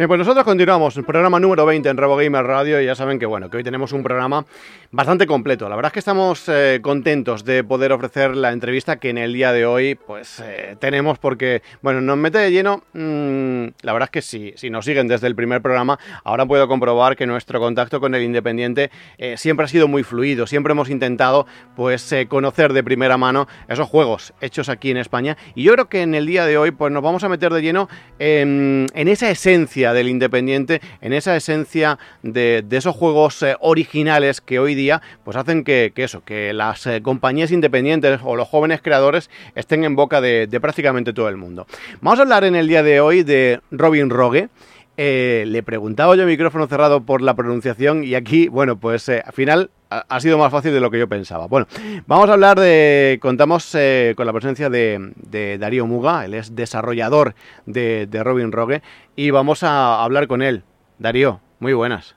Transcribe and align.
Bien, 0.00 0.08
pues 0.08 0.16
nosotros 0.16 0.46
continuamos, 0.46 0.96
el 0.96 1.04
programa 1.04 1.38
número 1.38 1.66
20 1.66 1.86
en 1.90 1.98
RevoGamer 1.98 2.42
Radio 2.42 2.80
y 2.80 2.86
ya 2.86 2.94
saben 2.94 3.18
que 3.18 3.26
bueno, 3.26 3.50
que 3.50 3.58
hoy 3.58 3.62
tenemos 3.62 3.92
un 3.92 4.02
programa 4.02 4.46
bastante 4.90 5.26
completo. 5.26 5.68
La 5.68 5.76
verdad 5.76 5.90
es 5.90 5.92
que 5.92 5.98
estamos 5.98 6.48
eh, 6.48 6.80
contentos 6.80 7.44
de 7.44 7.62
poder 7.64 7.92
ofrecer 7.92 8.34
la 8.34 8.50
entrevista 8.50 8.96
que 8.96 9.10
en 9.10 9.18
el 9.18 9.34
día 9.34 9.52
de 9.52 9.66
hoy 9.66 9.96
pues 9.96 10.40
eh, 10.42 10.74
tenemos 10.80 11.18
porque, 11.18 11.60
bueno, 11.82 12.00
nos 12.00 12.16
mete 12.16 12.38
de 12.38 12.50
lleno, 12.50 12.82
mmm, 12.94 13.66
la 13.82 13.92
verdad 13.92 14.06
es 14.06 14.10
que 14.10 14.22
si, 14.22 14.54
si 14.56 14.70
nos 14.70 14.86
siguen 14.86 15.06
desde 15.06 15.26
el 15.26 15.34
primer 15.34 15.60
programa, 15.60 15.98
ahora 16.24 16.46
puedo 16.46 16.66
comprobar 16.66 17.14
que 17.14 17.26
nuestro 17.26 17.60
contacto 17.60 18.00
con 18.00 18.14
el 18.14 18.22
Independiente 18.22 18.90
eh, 19.18 19.36
siempre 19.36 19.66
ha 19.66 19.68
sido 19.68 19.86
muy 19.86 20.02
fluido, 20.02 20.46
siempre 20.46 20.72
hemos 20.72 20.88
intentado 20.88 21.46
pues 21.76 22.14
conocer 22.28 22.72
de 22.72 22.82
primera 22.82 23.18
mano 23.18 23.48
esos 23.68 23.86
juegos 23.86 24.32
hechos 24.40 24.70
aquí 24.70 24.90
en 24.92 24.96
España 24.96 25.36
y 25.54 25.64
yo 25.64 25.74
creo 25.74 25.90
que 25.90 26.00
en 26.00 26.14
el 26.14 26.24
día 26.24 26.46
de 26.46 26.56
hoy 26.56 26.70
pues 26.70 26.90
nos 26.90 27.02
vamos 27.02 27.22
a 27.22 27.28
meter 27.28 27.52
de 27.52 27.60
lleno 27.60 27.90
en 28.18 28.88
esa 28.94 29.28
esencia 29.28 29.89
del 29.92 30.08
Independiente, 30.08 30.80
en 31.00 31.12
esa 31.12 31.36
esencia 31.36 31.98
de, 32.22 32.64
esos 32.70 32.94
juegos 32.94 33.42
eh, 33.42 33.56
originales 33.60 34.40
que 34.40 34.58
hoy 34.58 34.74
día 34.74 35.02
pues 35.24 35.36
hacen 35.36 35.64
que, 35.64 35.92
eso, 35.96 36.24
que 36.24 36.52
las 36.52 36.86
eh, 36.86 37.02
compañías 37.02 37.50
independientes 37.50 38.20
o 38.24 38.36
los 38.36 38.48
jóvenes 38.48 38.80
creadores 38.82 39.30
estén 39.54 39.84
en 39.84 39.96
boca 39.96 40.20
de, 40.20 40.48
prácticamente 40.60 41.12
todo 41.12 41.28
el 41.28 41.36
mundo. 41.36 41.66
Vamos 42.00 42.18
a 42.18 42.22
hablar 42.22 42.44
en 42.44 42.54
el 42.54 42.68
día 42.68 42.82
de 42.82 43.00
hoy 43.00 43.22
de 43.22 43.60
Robin 43.70 44.10
Rogue. 44.10 44.48
Eh, 44.96 45.44
le 45.46 45.62
preguntaba 45.62 46.16
yo 46.16 46.26
micrófono 46.26 46.66
cerrado 46.66 47.02
por 47.02 47.22
la 47.22 47.34
pronunciación 47.34 48.04
y 48.04 48.14
aquí, 48.14 48.48
bueno, 48.48 48.76
pues 48.76 49.08
al 49.08 49.32
final 49.32 49.70
ha 49.90 50.20
sido 50.20 50.38
más 50.38 50.52
fácil 50.52 50.72
de 50.72 50.80
lo 50.80 50.90
que 50.90 50.98
yo 50.98 51.08
pensaba. 51.08 51.46
Bueno, 51.46 51.66
vamos 52.06 52.30
a 52.30 52.34
hablar 52.34 52.58
de. 52.58 53.18
Contamos 53.20 53.74
eh, 53.74 54.14
con 54.16 54.26
la 54.26 54.32
presencia 54.32 54.70
de, 54.70 55.58
Darío 55.58 55.86
Muga, 55.86 56.24
él 56.24 56.34
es 56.34 56.54
desarrollador 56.54 57.34
de, 57.66 58.08
Robin 58.22 58.52
Rogue, 58.52 58.82
y 59.16 59.30
vamos 59.30 59.62
a 59.62 60.02
hablar 60.02 60.28
con 60.28 60.42
él. 60.42 60.62
Darío, 60.98 61.40
muy 61.58 61.72
buenas. 61.72 62.16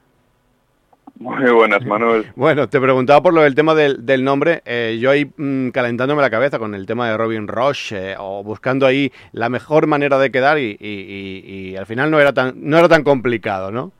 Muy 1.19 1.51
buenas, 1.51 1.85
Manuel. 1.85 2.31
Bueno, 2.35 2.67
te 2.67 2.81
preguntaba 2.81 3.21
por 3.21 3.33
lo 3.33 3.41
del 3.41 3.53
tema 3.53 3.75
del, 3.75 4.23
nombre. 4.23 4.61
Eh, 4.65 4.97
yo 4.99 5.11
ahí 5.11 5.31
mm, 5.37 5.69
calentándome 5.69 6.21
la 6.21 6.29
cabeza 6.29 6.57
con 6.57 6.73
el 6.73 6.85
tema 6.85 7.07
de 7.07 7.17
Robin 7.17 7.47
Rush 7.47 7.93
eh, 7.93 8.15
o 8.17 8.43
buscando 8.43 8.85
ahí 8.87 9.11
la 9.31 9.47
mejor 9.47 9.85
manera 9.85 10.17
de 10.17 10.31
quedar 10.31 10.57
y, 10.57 10.75
y, 10.79 11.75
al 11.75 11.85
final 11.85 12.09
no 12.09 12.19
era 12.19 12.33
tan 12.33 12.55
no 12.57 12.77
era 12.77 12.89
tan 12.89 13.03
complicado, 13.03 13.71
¿no? 13.71 13.91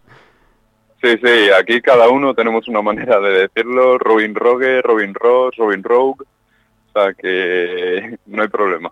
Sí, 1.04 1.18
sí, 1.22 1.50
aquí 1.59 1.82
cada 1.82 2.08
uno 2.08 2.34
tenemos 2.34 2.66
una 2.70 2.82
manera 2.82 3.20
de 3.20 3.48
decirlo, 3.50 3.98
Robin 3.98 4.34
Rogue, 4.34 4.82
Robin 4.82 5.14
Ross, 5.14 5.54
Robin 5.58 5.84
Rogue, 5.84 6.23
o 6.23 6.92
sea 6.94 7.14
que 7.14 8.18
no 8.28 8.42
hay 8.42 8.48
problema. 8.48 8.90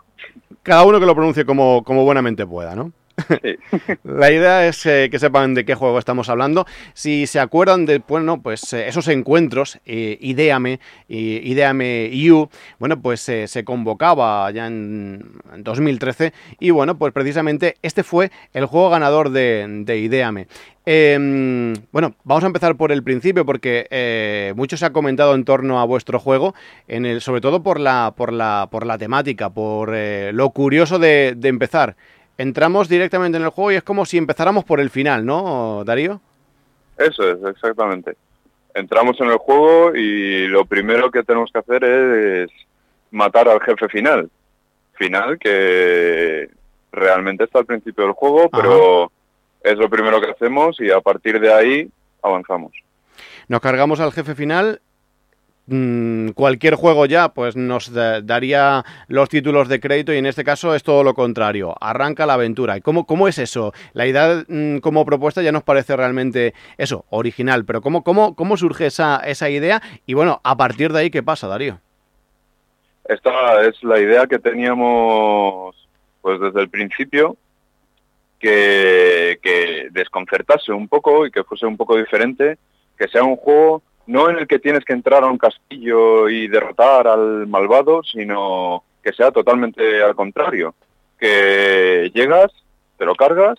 Cada 0.61 0.83
uno 0.83 0.99
que 0.99 1.05
lo 1.05 1.15
pronuncie 1.15 1.45
como, 1.45 1.85
como 1.85 2.03
buenamente 2.03 2.45
pueda, 2.45 2.75
¿no? 2.75 2.91
La 4.03 4.31
idea 4.31 4.67
es 4.67 4.85
eh, 4.85 5.09
que 5.11 5.19
sepan 5.19 5.53
de 5.53 5.65
qué 5.65 5.75
juego 5.75 5.99
estamos 5.99 6.29
hablando. 6.29 6.65
Si 6.93 7.27
se 7.27 7.39
acuerdan 7.39 7.85
de 7.85 7.99
bueno, 7.99 8.41
pues, 8.41 8.73
eh, 8.73 8.87
esos 8.87 9.07
encuentros, 9.07 9.79
eh, 9.85 10.17
Ideame, 10.21 10.79
Ideame 11.07 12.11
U, 12.31 12.49
bueno, 12.79 13.01
pues 13.01 13.21
se 13.21 13.63
convocaba 13.63 14.49
ya 14.51 14.67
en, 14.67 15.39
2013 15.57 16.33
y 16.59 16.71
bueno, 16.71 16.97
pues 16.97 17.13
precisamente 17.13 17.75
este 17.81 18.03
fue 18.03 18.31
el 18.53 18.65
juego 18.65 18.89
ganador 18.89 19.29
de, 19.29 19.65
de 19.85 19.97
Ideame. 19.97 20.47
Em, 20.83 21.73
bueno, 21.91 22.15
vamos 22.23 22.43
a 22.43 22.47
empezar 22.47 22.75
por 22.75 22.91
el 22.91 23.03
principio 23.03 23.45
porque 23.45 24.53
mucho 24.55 24.77
se 24.77 24.85
ha 24.85 24.93
comentado 24.93 25.35
en 25.35 25.45
torno 25.45 25.79
a 25.79 25.85
vuestro 25.85 26.19
juego, 26.19 26.55
en 26.87 27.05
el, 27.05 27.21
sobre 27.21 27.41
todo 27.41 27.61
por 27.61 27.79
la, 27.79 28.13
temática, 28.97 29.49
por 29.51 29.93
lo 29.93 30.49
curioso 30.51 30.97
de 30.97 31.37
empezar 31.43 31.95
entramos 32.41 32.89
directamente 32.89 33.37
en 33.37 33.43
el 33.43 33.49
juego 33.49 33.71
y 33.71 33.75
es 33.75 33.83
como 33.83 34.05
si 34.05 34.17
empezáramos 34.17 34.63
por 34.63 34.79
el 34.79 34.89
final, 34.89 35.25
¿no, 35.25 35.83
Darío? 35.85 36.19
Eso 36.97 37.29
es, 37.29 37.37
exactamente. 37.43 38.15
Entramos 38.73 39.19
en 39.21 39.27
el 39.27 39.37
juego 39.37 39.95
y 39.95 40.47
lo 40.47 40.65
primero 40.65 41.11
que 41.11 41.23
tenemos 41.23 41.51
que 41.51 41.59
hacer 41.59 41.83
es 41.83 42.49
matar 43.11 43.47
al 43.47 43.61
jefe 43.61 43.87
final. 43.89 44.29
Final 44.93 45.37
que 45.37 46.49
realmente 46.91 47.43
está 47.43 47.59
al 47.59 47.65
principio 47.65 48.05
del 48.05 48.13
juego, 48.13 48.49
pero 48.49 49.11
es 49.63 49.77
lo 49.77 49.89
primero 49.89 50.19
que 50.19 50.31
hacemos 50.31 50.79
y 50.79 50.91
a 50.91 51.01
partir 51.01 51.39
de 51.39 51.53
ahí 51.53 51.89
avanzamos. 52.21 52.71
Nos 53.47 53.61
cargamos 53.61 53.99
al 53.99 54.13
jefe 54.13 54.35
final 54.35 54.81
Mm, 55.67 56.29
cualquier 56.29 56.73
juego 56.75 57.05
ya 57.05 57.29
pues 57.29 57.55
nos 57.55 57.93
daría 57.93 58.83
los 59.07 59.29
títulos 59.29 59.69
de 59.69 59.79
crédito 59.79 60.11
y 60.11 60.17
en 60.17 60.25
este 60.25 60.43
caso 60.43 60.73
es 60.73 60.81
todo 60.81 61.03
lo 61.03 61.13
contrario, 61.13 61.75
arranca 61.79 62.25
la 62.25 62.33
aventura. 62.33 62.77
¿Y 62.77 62.81
cómo, 62.81 63.05
cómo 63.05 63.27
es 63.27 63.37
eso? 63.37 63.71
La 63.93 64.07
idea 64.07 64.43
mm, 64.47 64.77
como 64.79 65.05
propuesta 65.05 65.41
ya 65.41 65.51
nos 65.51 65.63
parece 65.63 65.95
realmente 65.95 66.53
eso, 66.77 67.05
original, 67.09 67.63
pero 67.65 67.81
¿cómo, 67.81 68.03
cómo, 68.03 68.35
cómo 68.35 68.57
surge 68.57 68.87
esa, 68.87 69.17
esa 69.17 69.49
idea? 69.49 69.81
Y 70.05 70.15
bueno, 70.15 70.41
a 70.43 70.57
partir 70.57 70.91
de 70.91 70.99
ahí, 70.99 71.09
¿qué 71.11 71.21
pasa, 71.21 71.47
Darío? 71.47 71.79
Esta 73.05 73.61
es 73.61 73.81
la 73.83 73.99
idea 73.99 74.25
que 74.25 74.39
teníamos 74.39 75.75
pues 76.21 76.39
desde 76.39 76.61
el 76.61 76.69
principio, 76.69 77.37
que, 78.39 79.39
que 79.41 79.87
desconcertase 79.91 80.71
un 80.71 80.87
poco 80.87 81.25
y 81.25 81.31
que 81.31 81.43
fuese 81.43 81.65
un 81.65 81.77
poco 81.77 81.97
diferente, 81.97 82.57
que 82.97 83.07
sea 83.07 83.23
un 83.23 83.35
juego 83.35 83.81
no 84.07 84.29
en 84.29 84.37
el 84.37 84.47
que 84.47 84.59
tienes 84.59 84.83
que 84.83 84.93
entrar 84.93 85.23
a 85.23 85.27
un 85.27 85.37
castillo 85.37 86.29
y 86.29 86.47
derrotar 86.47 87.07
al 87.07 87.47
malvado, 87.47 88.01
sino 88.03 88.83
que 89.03 89.13
sea 89.13 89.31
totalmente 89.31 90.03
al 90.03 90.15
contrario, 90.15 90.75
que 91.19 92.11
llegas, 92.13 92.51
te 92.97 93.05
lo 93.05 93.15
cargas 93.15 93.57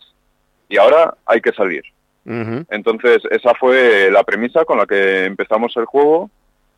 y 0.68 0.78
ahora 0.78 1.14
hay 1.26 1.40
que 1.40 1.52
salir. 1.52 1.82
Entonces, 2.24 3.22
esa 3.30 3.52
fue 3.54 4.08
la 4.10 4.22
premisa 4.22 4.64
con 4.64 4.78
la 4.78 4.86
que 4.86 5.24
empezamos 5.24 5.76
el 5.76 5.86
juego 5.86 6.30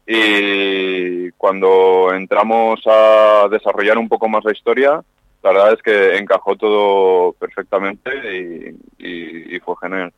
y 0.07 1.31
cuando 1.33 2.13
entramos 2.15 2.81
a 2.87 3.49
desarrollar 3.51 3.99
un 3.99 4.09
poco 4.09 4.29
más 4.29 4.45
la 4.45 4.53
historia, 4.53 5.03
la 5.43 5.53
verdad 5.53 5.75
es 5.75 5.83
que 5.83 6.17
encajó 6.17 6.57
todo 6.57 7.33
perfectamente 7.35 8.75
y 8.99 9.59
fue 9.61 9.75
genial. 9.83 10.13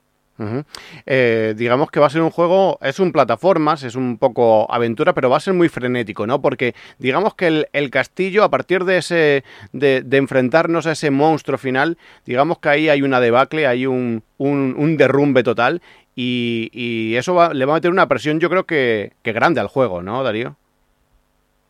Eh, 1.06 1.54
digamos 1.56 1.90
que 1.90 2.00
va 2.00 2.06
a 2.06 2.10
ser 2.10 2.22
un 2.22 2.30
juego, 2.30 2.78
es 2.82 3.00
un 3.00 3.12
plataformas, 3.12 3.82
es 3.82 3.94
un 3.94 4.18
poco 4.18 4.70
aventura, 4.70 5.14
pero 5.14 5.30
va 5.30 5.38
a 5.38 5.40
ser 5.40 5.54
muy 5.54 5.68
frenético, 5.68 6.26
¿no? 6.26 6.40
Porque 6.40 6.74
digamos 6.98 7.34
que 7.34 7.66
el, 7.72 7.90
castillo, 7.90 8.44
a 8.44 8.50
partir 8.50 8.84
de 8.84 8.98
ese, 8.98 9.44
de, 9.72 10.04
enfrentarnos 10.12 10.86
a 10.86 10.92
ese 10.92 11.10
monstruo 11.10 11.58
final, 11.58 11.96
digamos 12.24 12.58
que 12.58 12.68
ahí 12.68 12.88
hay 12.88 13.02
una 13.02 13.20
debacle, 13.20 13.66
hay 13.66 13.86
un, 13.86 14.22
un, 14.38 14.96
derrumbe 14.96 15.42
total 15.42 15.80
y, 16.14 17.14
eso 17.16 17.52
le 17.52 17.64
va 17.64 17.74
a 17.74 17.76
meter 17.76 17.90
una 17.90 18.08
presión, 18.08 18.40
yo 18.40 18.50
creo 18.50 18.64
que, 18.64 19.12
que 19.22 19.32
grande 19.32 19.60
al 19.60 19.68
juego, 19.68 20.02
¿no, 20.02 20.22
Darío? 20.22 20.56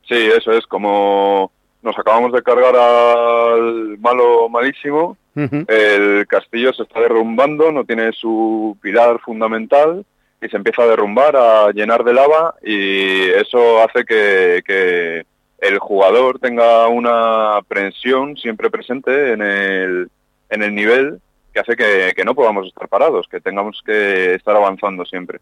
Sí, 0.08 0.14
eso 0.14 0.52
es 0.52 0.66
como 0.66 1.50
nos 1.82 1.98
acabamos 1.98 2.32
de 2.32 2.42
cargar 2.42 2.74
al 2.76 3.98
malo 3.98 4.48
malísimo 4.48 5.16
el 5.36 6.26
castillo 6.26 6.72
se 6.72 6.84
está 6.84 7.00
derrumbando, 7.00 7.70
no 7.70 7.84
tiene 7.84 8.12
su 8.12 8.76
pilar 8.80 9.20
fundamental 9.20 10.04
y 10.40 10.48
se 10.48 10.56
empieza 10.56 10.82
a 10.82 10.86
derrumbar, 10.86 11.36
a 11.36 11.70
llenar 11.72 12.04
de 12.04 12.14
lava 12.14 12.54
y 12.62 13.28
eso 13.30 13.82
hace 13.82 14.04
que, 14.04 15.24
el 15.58 15.78
jugador 15.78 16.38
tenga 16.38 16.86
una 16.88 17.60
presión 17.66 18.36
siempre 18.36 18.70
presente 18.70 19.32
en 19.32 19.40
el, 19.40 20.10
en 20.50 20.62
el 20.62 20.74
nivel 20.74 21.18
que 21.52 21.60
hace 21.60 21.74
que, 21.76 22.12
que 22.14 22.24
no 22.26 22.34
podamos 22.34 22.66
estar 22.66 22.86
parados, 22.88 23.26
que 23.26 23.40
tengamos 23.40 23.82
que 23.84 24.34
estar 24.34 24.54
avanzando 24.54 25.06
siempre. 25.06 25.40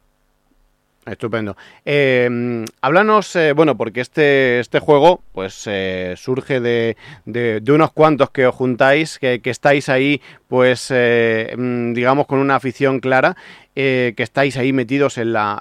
Estupendo. 1.07 1.55
Eh, 1.85 2.65
háblanos, 2.81 3.37
eh, 3.37 3.53
bueno, 3.53 3.77
porque 3.77 4.01
este, 4.01 4.59
este 4.61 4.81
juego 4.81 5.21
pues 5.33 5.65
eh, 5.67 6.15
surge 6.17 6.61
de, 6.61 6.97
de, 7.27 7.63
unos 7.73 7.93
cuantos 7.93 8.31
que 8.31 8.47
os 8.47 8.55
juntáis, 8.55 9.19
que, 9.19 9.41
estáis 9.45 9.91
ahí, 9.91 10.23
pues 10.49 10.91
eh, 10.91 11.55
mm, 11.59 11.93
digamos 11.93 12.27
con 12.27 12.39
una 12.39 12.57
afición 12.57 13.01
clara, 13.01 13.37
que 13.75 14.15
estáis 14.17 14.57
ahí 14.57 14.73
metidos 14.73 15.19
en 15.19 15.33
la... 15.33 15.61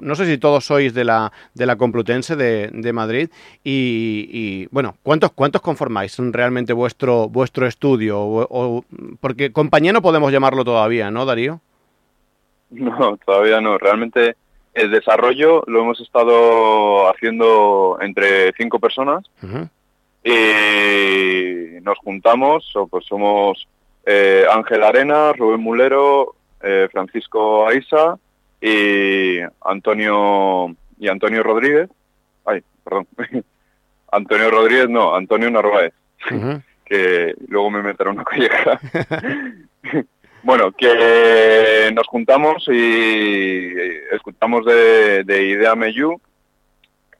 no 0.00 0.14
sé 0.16 0.26
si 0.26 0.36
todos 0.36 0.66
sois 0.66 0.94
de 0.94 1.04
la, 1.04 1.30
de 1.54 1.64
la 1.64 1.76
Complutense 1.76 2.34
de, 2.34 2.68
de 2.72 2.92
Madrid 2.92 3.30
y, 3.62 4.66
bueno, 4.72 4.96
¿cuántos, 5.04 5.30
¿cuántos 5.30 5.62
conformáis 5.62 6.16
realmente 6.18 6.72
vuestro, 6.72 7.28
vuestro 7.28 7.68
estudio? 7.68 8.20
O, 8.20 8.84
porque 9.20 9.52
compañía 9.52 9.92
no 9.92 10.02
podemos 10.02 10.32
llamarlo 10.32 10.64
todavía, 10.64 11.12
¿no, 11.12 11.24
Darío? 11.24 11.60
No, 12.72 13.18
todavía 13.18 13.60
no. 13.60 13.78
Realmente 13.78 14.36
el 14.74 14.90
desarrollo 14.90 15.62
lo 15.66 15.80
hemos 15.80 16.00
estado 16.00 17.08
haciendo 17.10 17.98
entre 18.00 18.52
cinco 18.52 18.78
personas 18.78 19.24
y 20.24 21.80
nos 21.82 21.98
juntamos, 21.98 22.72
pues 22.90 23.04
somos 23.06 23.66
eh, 24.04 24.44
Ángel 24.50 24.82
Arena, 24.82 25.32
Rubén 25.32 25.60
Mulero, 25.60 26.34
eh, 26.62 26.88
Francisco 26.90 27.66
Aisa 27.66 28.18
y 28.60 29.38
Antonio 29.64 30.74
y 30.98 31.08
Antonio 31.08 31.42
Rodríguez. 31.42 31.90
Ay, 32.44 32.62
perdón. 32.84 33.06
Antonio 34.12 34.50
Rodríguez, 34.50 34.88
no, 34.88 35.14
Antonio 35.14 35.50
Narváez, 35.50 35.94
que 36.84 37.34
luego 37.48 37.70
me 37.70 37.82
meterá 37.82 38.10
una 38.10 38.24
colleja. 38.24 38.78
Bueno, 40.42 40.72
que 40.72 41.90
nos 41.94 42.06
juntamos 42.08 42.66
y 42.68 43.72
escuchamos 44.10 44.64
de, 44.66 45.22
de 45.24 45.46
Idea 45.46 45.76
Meyu 45.76 46.20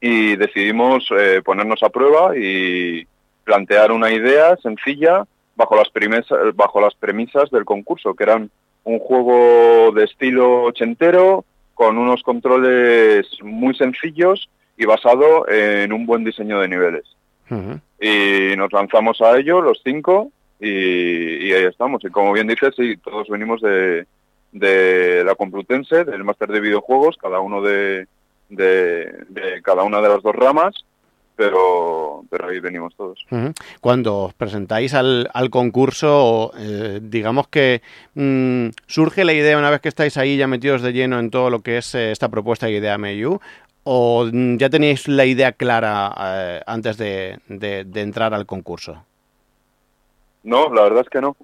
y 0.01 0.35
decidimos 0.35 1.07
eh, 1.17 1.41
ponernos 1.43 1.81
a 1.83 1.89
prueba 1.89 2.37
y 2.37 3.07
plantear 3.45 3.93
una 3.93 4.11
idea 4.11 4.57
sencilla 4.57 5.25
bajo 5.55 5.77
las, 5.77 5.89
premisas, 5.89 6.37
bajo 6.55 6.81
las 6.81 6.93
premisas 6.95 7.49
del 7.51 7.63
concurso, 7.63 8.13
que 8.13 8.23
eran 8.23 8.51
un 8.83 8.99
juego 8.99 9.93
de 9.93 10.03
estilo 10.03 10.63
ochentero, 10.63 11.45
con 11.73 11.97
unos 11.97 12.21
controles 12.23 13.25
muy 13.41 13.73
sencillos 13.75 14.49
y 14.77 14.85
basado 14.85 15.47
en 15.47 15.93
un 15.93 16.05
buen 16.05 16.25
diseño 16.25 16.59
de 16.59 16.67
niveles. 16.67 17.05
Y 18.01 18.57
nos 18.57 18.73
lanzamos 18.73 19.21
a 19.21 19.37
ello, 19.37 19.61
los 19.61 19.79
cinco, 19.83 20.31
y, 20.63 21.51
ahí 21.53 21.65
estamos. 21.65 22.03
Y 22.03 22.09
como 22.09 22.33
bien 22.33 22.47
dices, 22.47 22.73
sí, 22.75 22.97
todos 22.97 23.27
venimos 23.27 23.61
de, 23.61 24.05
de 24.51 25.23
la 25.23 25.35
Complutense, 25.35 26.05
del 26.05 26.23
máster 26.23 26.49
de 26.49 26.59
videojuegos, 26.59 27.17
cada 27.17 27.39
uno 27.39 27.61
de, 27.61 28.07
cada 29.63 29.83
una 29.83 30.01
de 30.01 30.09
las 30.09 30.23
dos 30.23 30.35
ramas, 30.35 30.85
pero, 31.35 32.23
pero 32.29 32.47
ahí 32.47 32.59
venimos 32.59 32.95
todos. 32.95 33.25
Cuando 33.81 34.25
os 34.25 34.33
presentáis 34.35 34.93
al, 34.93 35.29
al 35.33 35.49
concurso, 35.49 36.51
eh, 36.57 36.99
digamos 37.01 37.47
que 37.47 37.81
mmm, 38.13 38.67
surge 38.85 39.25
la 39.25 39.33
idea, 39.33 39.57
una 39.57 39.71
vez 39.71 39.81
que 39.81 39.89
estáis 39.89 40.17
ahí 40.17 40.37
ya 40.37 40.47
metidos 40.47 40.81
de 40.81 40.93
lleno 40.93 41.19
en 41.19 41.31
todo 41.31 41.49
lo 41.49 41.61
que 41.61 41.77
es 41.77 41.95
eh, 41.95 42.11
esta 42.11 42.29
propuesta 42.29 42.67
de 42.67 42.73
Idea 42.73 42.97
MU, 42.97 43.39
o 43.83 44.29
mm, 44.31 44.57
ya 44.57 44.69
tenéis 44.69 45.07
la 45.07 45.25
idea 45.25 45.51
clara 45.51 46.13
eh, 46.17 46.61
antes 46.65 46.97
de, 46.97 47.39
de, 47.47 48.01
entrar 48.01 48.33
al 48.33 48.45
concurso? 48.45 49.03
No, 50.43 50.73
la 50.73 50.83
verdad 50.83 51.01
es 51.01 51.09
que 51.09 51.21
no. 51.21 51.35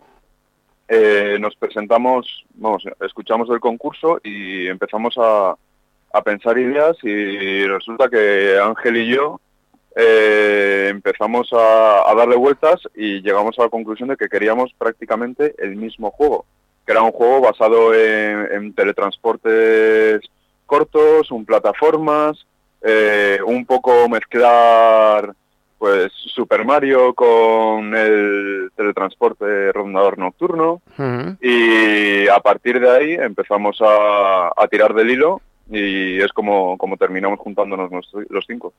Eh, 0.87 1.37
nos 1.39 1.55
presentamos, 1.55 2.45
vamos, 2.55 2.83
escuchamos 3.01 3.49
el 3.49 3.59
concurso 3.59 4.19
y 4.23 4.67
empezamos 4.67 5.15
a, 5.17 5.55
a 6.11 6.21
pensar 6.23 6.57
ideas 6.57 6.97
y 7.03 7.65
resulta 7.67 8.09
que 8.09 8.57
Ángel 8.59 8.97
y 8.97 9.15
yo 9.15 9.39
eh, 9.95 10.87
empezamos 10.89 11.51
a, 11.53 12.09
a, 12.09 12.15
darle 12.15 12.35
vueltas 12.35 12.81
y 12.95 13.21
llegamos 13.21 13.57
a 13.59 13.63
la 13.63 13.69
conclusión 13.69 14.09
de 14.09 14.17
que 14.17 14.29
queríamos 14.29 14.73
prácticamente 14.77 15.53
el 15.59 15.75
mismo 15.75 16.09
juego, 16.09 16.45
que 16.85 16.91
era 16.91 17.03
un 17.03 17.11
juego 17.11 17.41
basado 17.41 17.93
en, 17.93 18.51
en 18.51 18.73
teletransportes 18.73 20.21
cortos, 20.65 21.31
un 21.31 21.45
plataformas, 21.45 22.45
eh, 22.81 23.39
un 23.45 23.65
poco 23.65 24.07
mezclar 24.07 25.33
pues 25.79 26.11
Super 26.13 26.65
Mario 26.65 27.13
con 27.15 27.95
el 27.95 28.69
teletransporte 28.75 29.71
rondador 29.71 30.17
nocturno 30.17 30.81
uh 30.97 31.01
-huh. 31.01 31.37
y 31.41 32.27
a 32.27 32.39
partir 32.39 32.79
de 32.79 32.91
ahí 32.91 33.13
empezamos 33.13 33.81
a, 33.81 34.49
a 34.55 34.67
tirar 34.67 34.93
del 34.93 35.09
hilo 35.09 35.41
y 35.71 36.19
es 36.19 36.31
como, 36.33 36.77
como 36.77 36.97
terminamos 36.97 37.39
juntándonos 37.39 37.91
los 38.29 38.45
cinco. 38.47 38.73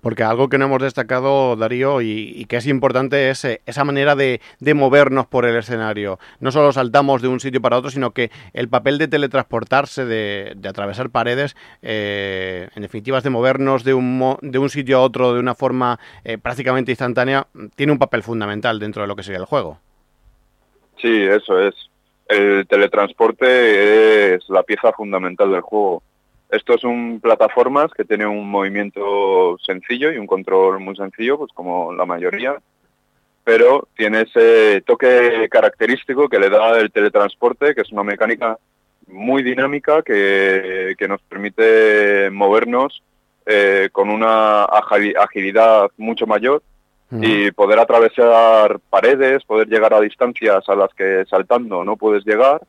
Porque 0.00 0.22
algo 0.22 0.48
que 0.48 0.58
no 0.58 0.66
hemos 0.66 0.82
destacado, 0.82 1.56
Darío, 1.56 2.00
y, 2.00 2.32
y 2.36 2.44
que 2.44 2.56
es 2.56 2.66
importante 2.66 3.30
es 3.30 3.44
eh, 3.44 3.60
esa 3.66 3.84
manera 3.84 4.14
de, 4.14 4.40
de, 4.60 4.74
movernos 4.74 5.26
por 5.26 5.44
el 5.46 5.56
escenario. 5.56 6.18
No 6.38 6.52
solo 6.52 6.70
saltamos 6.72 7.22
de 7.22 7.28
un 7.28 7.40
sitio 7.40 7.60
para 7.60 7.76
otro, 7.76 7.90
sino 7.90 8.12
que 8.12 8.30
el 8.52 8.68
papel 8.68 8.98
de 8.98 9.08
teletransportarse, 9.08 10.04
de, 10.04 10.52
de 10.56 10.68
atravesar 10.68 11.10
paredes, 11.10 11.56
eh, 11.82 12.68
en 12.74 12.82
definitiva, 12.82 13.18
es 13.18 13.24
de 13.24 13.30
movernos 13.30 13.82
de 13.82 13.94
un, 13.94 14.36
de 14.40 14.58
un 14.58 14.70
sitio 14.70 14.98
a 14.98 15.02
otro 15.02 15.34
de 15.34 15.40
una 15.40 15.56
forma 15.56 15.98
eh, 16.24 16.38
prácticamente 16.38 16.92
instantánea, 16.92 17.48
tiene 17.74 17.92
un 17.92 17.98
papel 17.98 18.22
fundamental 18.22 18.78
dentro 18.78 19.02
de 19.02 19.08
lo 19.08 19.16
que 19.16 19.24
sería 19.24 19.40
el 19.40 19.46
juego. 19.46 19.78
Sí, 21.00 21.22
eso 21.22 21.60
es. 21.60 21.74
El 22.28 22.66
teletransporte 22.66 24.34
es 24.34 24.48
la 24.48 24.62
pieza 24.62 24.92
fundamental 24.92 25.50
del 25.50 25.62
juego 25.62 26.02
esto 26.50 26.74
es 26.74 26.84
un 26.84 27.20
plataformas 27.20 27.92
que 27.92 28.04
tiene 28.04 28.26
un 28.26 28.50
movimiento 28.50 29.58
sencillo 29.58 30.10
y 30.10 30.18
un 30.18 30.26
control 30.26 30.80
muy 30.80 30.96
sencillo, 30.96 31.38
pues 31.38 31.52
como 31.52 31.92
la 31.92 32.06
mayoría, 32.06 32.56
pero 33.44 33.88
tiene 33.96 34.22
ese 34.22 34.82
toque 34.82 35.48
característico 35.50 36.28
que 36.28 36.38
le 36.38 36.50
da 36.50 36.78
el 36.78 36.90
teletransporte, 36.90 37.74
que 37.74 37.82
es 37.82 37.92
una 37.92 38.02
mecánica 38.02 38.58
muy 39.06 39.42
dinámica 39.42 40.02
que, 40.02 40.94
que 40.98 41.08
nos 41.08 41.20
permite 41.22 42.30
movernos 42.30 43.02
eh, 43.46 43.88
con 43.92 44.10
una 44.10 44.64
agilidad 44.64 45.90
mucho 45.96 46.26
mayor 46.26 46.62
y 47.10 47.50
poder 47.52 47.78
atravesar 47.78 48.78
paredes, 48.90 49.42
poder 49.44 49.66
llegar 49.66 49.94
a 49.94 50.00
distancias 50.02 50.68
a 50.68 50.74
las 50.74 50.92
que 50.92 51.24
saltando 51.24 51.82
no 51.82 51.96
puedes 51.96 52.26
llegar, 52.26 52.60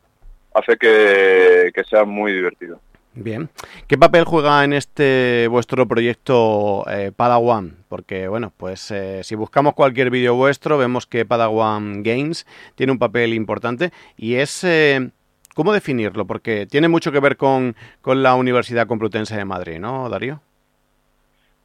hace 0.54 0.78
que, 0.78 1.70
que 1.74 1.84
sea 1.84 2.04
muy 2.04 2.32
divertido. 2.32 2.80
Bien. 3.22 3.50
¿Qué 3.86 3.98
papel 3.98 4.24
juega 4.24 4.64
en 4.64 4.72
este 4.72 5.46
vuestro 5.48 5.86
proyecto 5.86 6.86
eh, 6.90 7.12
Padawan? 7.14 7.76
Porque, 7.90 8.28
bueno, 8.28 8.50
pues 8.56 8.90
eh, 8.90 9.20
si 9.24 9.34
buscamos 9.34 9.74
cualquier 9.74 10.08
vídeo 10.08 10.34
vuestro, 10.34 10.78
vemos 10.78 11.06
que 11.06 11.26
Padawan 11.26 12.02
Games 12.02 12.46
tiene 12.76 12.92
un 12.92 12.98
papel 12.98 13.34
importante 13.34 13.92
y 14.16 14.36
es... 14.36 14.64
Eh, 14.64 15.10
¿Cómo 15.54 15.74
definirlo? 15.74 16.26
Porque 16.26 16.66
tiene 16.66 16.88
mucho 16.88 17.12
que 17.12 17.20
ver 17.20 17.36
con, 17.36 17.76
con 18.00 18.22
la 18.22 18.36
Universidad 18.36 18.86
Complutense 18.86 19.36
de 19.36 19.44
Madrid, 19.44 19.78
¿no, 19.78 20.08
Darío? 20.08 20.40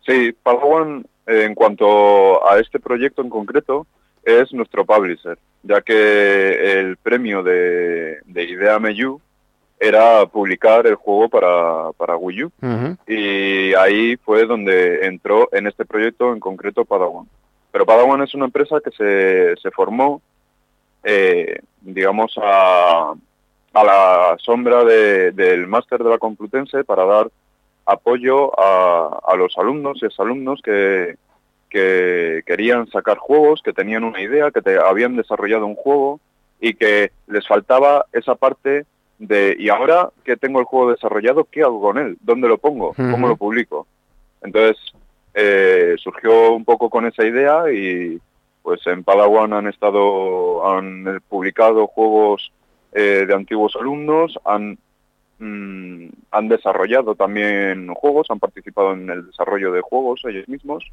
Sí, 0.05 0.33
Padawan, 0.43 1.05
en 1.27 1.55
cuanto 1.55 2.45
a 2.49 2.59
este 2.59 2.79
proyecto 2.79 3.21
en 3.21 3.29
concreto, 3.29 3.87
es 4.23 4.51
nuestro 4.51 4.85
publisher, 4.85 5.37
ya 5.63 5.81
que 5.81 6.79
el 6.79 6.97
premio 6.97 7.43
de, 7.43 8.17
de 8.25 8.43
Idea 8.43 8.79
Meyu 8.79 9.21
era 9.79 10.25
publicar 10.25 10.87
el 10.87 10.95
juego 10.95 11.29
para, 11.29 11.91
para 11.93 12.15
Wii 12.15 12.43
U. 12.43 12.51
Uh 12.61 12.65
-huh. 12.65 12.97
Y 13.07 13.73
ahí 13.75 14.15
fue 14.17 14.45
donde 14.45 15.05
entró 15.05 15.49
en 15.51 15.67
este 15.67 15.85
proyecto 15.85 16.31
en 16.33 16.39
concreto 16.39 16.85
Padawan. 16.85 17.27
Pero 17.71 17.85
Padawan 17.85 18.21
es 18.21 18.33
una 18.33 18.45
empresa 18.45 18.79
que 18.83 18.91
se, 18.91 19.61
se 19.61 19.71
formó, 19.71 20.21
eh, 21.03 21.59
digamos, 21.81 22.33
a, 22.41 23.13
a 23.73 23.83
la 23.83 24.35
sombra 24.39 24.85
de, 24.85 25.31
del 25.33 25.67
máster 25.67 26.01
de 26.01 26.09
la 26.09 26.17
Complutense 26.17 26.83
para 26.85 27.05
dar 27.05 27.29
apoyo 27.85 28.57
a, 28.57 29.19
a 29.27 29.35
los 29.35 29.57
alumnos 29.57 29.99
y 30.01 30.05
exalumnos 30.05 30.61
que, 30.61 31.17
que 31.69 32.41
querían 32.45 32.87
sacar 32.87 33.17
juegos, 33.17 33.61
que 33.61 33.73
tenían 33.73 34.05
una 34.05 34.21
idea, 34.21 34.51
que 34.51 34.61
te, 34.61 34.79
habían 34.79 35.17
desarrollado 35.17 35.65
un 35.65 35.75
juego 35.75 36.21
y 36.61 36.73
que 36.75 37.11
les 37.27 37.45
faltaba 37.45 38.05
esa 38.13 38.35
parte 38.35 38.85
de 39.19 39.55
y 39.57 39.69
ahora 39.69 40.09
que 40.23 40.37
tengo 40.37 40.59
el 40.59 40.65
juego 40.65 40.91
desarrollado, 40.91 41.45
¿qué 41.45 41.61
hago 41.61 41.81
con 41.81 41.97
él? 41.97 42.17
¿Dónde 42.21 42.47
lo 42.47 42.57
pongo? 42.57 42.93
¿Cómo 42.93 43.27
lo 43.27 43.37
publico? 43.37 43.87
Entonces 44.41 44.77
eh, 45.33 45.95
surgió 45.97 46.53
un 46.53 46.65
poco 46.65 46.89
con 46.89 47.05
esa 47.05 47.25
idea 47.25 47.71
y 47.71 48.19
pues 48.61 48.85
en 48.87 49.03
Padawan 49.03 49.53
han 49.53 49.67
estado, 49.67 50.67
han 50.67 51.21
publicado 51.29 51.87
juegos 51.87 52.51
eh, 52.93 53.25
de 53.27 53.33
antiguos 53.33 53.75
alumnos, 53.75 54.39
han, 54.43 54.77
mmm, 55.39 56.07
han 56.31 56.47
desarrollado 56.47 57.15
también 57.15 57.93
juegos, 57.93 58.27
han 58.29 58.39
participado 58.39 58.93
en 58.93 59.09
el 59.09 59.27
desarrollo 59.27 59.71
de 59.71 59.81
juegos 59.81 60.21
ellos 60.25 60.47
mismos 60.47 60.85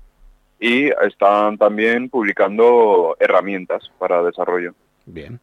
y 0.60 0.90
están 1.06 1.58
también 1.58 2.08
publicando 2.08 3.16
herramientas 3.18 3.90
para 3.98 4.22
desarrollo. 4.22 4.74
Bien. 5.06 5.40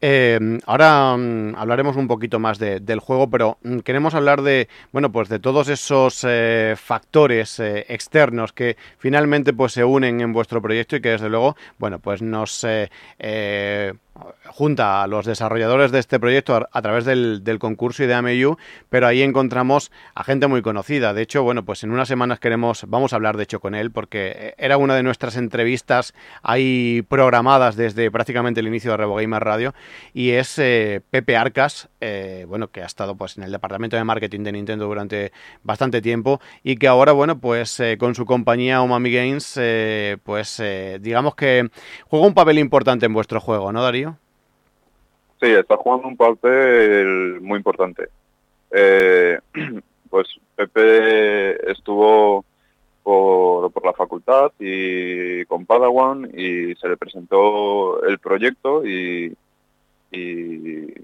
Eh, 0.00 0.58
ahora 0.66 1.14
um, 1.14 1.54
hablaremos 1.56 1.96
un 1.96 2.06
poquito 2.06 2.38
más 2.38 2.58
de, 2.58 2.78
del 2.78 3.00
juego, 3.00 3.28
pero 3.28 3.58
um, 3.64 3.80
queremos 3.80 4.14
hablar 4.14 4.42
de, 4.42 4.68
bueno, 4.92 5.10
pues 5.10 5.28
de 5.28 5.40
todos 5.40 5.68
esos 5.68 6.24
eh, 6.28 6.74
factores 6.76 7.58
eh, 7.58 7.84
externos 7.88 8.52
que 8.52 8.76
finalmente 8.98 9.52
pues 9.52 9.72
se 9.72 9.84
unen 9.84 10.20
en 10.20 10.32
vuestro 10.32 10.62
proyecto 10.62 10.96
y 10.96 11.00
que 11.00 11.10
desde 11.10 11.28
luego, 11.28 11.56
bueno, 11.78 11.98
pues 11.98 12.22
nos 12.22 12.64
eh, 12.64 13.92
junta 14.46 15.02
a 15.02 15.06
los 15.06 15.26
desarrolladores 15.26 15.90
de 15.92 15.98
este 15.98 16.18
proyecto 16.18 16.68
a, 16.70 16.82
través 16.82 17.04
del, 17.04 17.44
del, 17.44 17.58
concurso 17.58 18.04
IdeaMU, 18.04 18.56
pero 18.88 19.06
ahí 19.06 19.22
encontramos 19.22 19.90
a 20.14 20.24
gente 20.24 20.46
muy 20.46 20.62
conocida. 20.62 21.14
De 21.14 21.22
hecho, 21.22 21.42
bueno, 21.42 21.64
pues 21.64 21.84
en 21.84 21.90
unas 21.90 22.08
semanas 22.08 22.40
queremos, 22.40 22.84
vamos 22.88 23.12
a 23.12 23.16
hablar 23.16 23.36
de 23.36 23.44
hecho 23.44 23.60
con 23.60 23.74
él, 23.74 23.90
porque 23.90 24.54
era 24.58 24.76
una 24.76 24.94
de 24.94 25.02
nuestras 25.02 25.36
entrevistas 25.36 26.14
ahí 26.42 27.02
programadas 27.08 27.76
desde 27.76 28.10
prácticamente 28.10 28.60
el 28.60 28.66
inicio 28.66 28.92
de 28.92 28.96
RevoGamer 28.98 29.44
Radio, 29.44 29.74
y 30.14 30.30
es 30.30 30.58
eh, 30.58 31.00
Pepe 31.10 31.36
Arcas, 31.36 31.88
eh, 32.00 32.44
bueno, 32.48 32.68
que 32.68 32.82
ha 32.82 32.86
estado 32.86 33.16
pues 33.16 33.36
en 33.36 33.44
el 33.44 33.52
departamento 33.52 33.96
de 33.96 34.04
marketing 34.04 34.42
de 34.44 34.52
Nintendo 34.52 34.86
durante 34.86 35.32
bastante 35.62 36.00
tiempo, 36.00 36.40
y 36.62 36.76
que 36.76 36.88
ahora, 36.88 37.12
bueno, 37.12 37.38
pues 37.38 37.78
eh, 37.80 37.98
con 37.98 38.14
su 38.14 38.24
compañía 38.26 38.80
Umami 38.82 39.12
Games, 39.12 39.54
eh, 39.56 40.16
pues 40.24 40.60
eh, 40.60 40.98
digamos 41.00 41.34
que 41.34 41.68
juega 42.06 42.26
un 42.26 42.34
papel 42.34 42.58
importante 42.58 43.06
en 43.06 43.12
vuestro 43.12 43.40
juego, 43.40 43.72
¿no, 43.72 43.82
Darío? 43.82 44.07
Sí, 45.40 45.46
está 45.46 45.76
jugando 45.76 46.08
un 46.08 46.16
papel 46.16 47.40
muy 47.40 47.58
importante. 47.58 48.08
Eh, 48.70 49.38
pues 50.10 50.26
Pepe 50.56 51.70
estuvo 51.70 52.44
por, 53.02 53.84
la 53.84 53.92
facultad 53.92 54.52
y 54.58 55.44
con 55.44 55.64
Padawan 55.64 56.28
y 56.36 56.74
se 56.74 56.88
le 56.88 56.96
presentó 56.96 58.02
el 58.04 58.18
proyecto 58.18 58.84
y, 58.84 59.34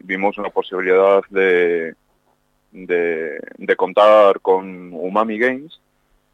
vimos 0.03 0.39
una 0.39 0.51
posibilidad 0.51 1.23
de, 1.31 1.95
de, 2.73 3.77
contar 3.77 4.41
con 4.41 4.93
Umami 4.93 5.39
Games 5.39 5.81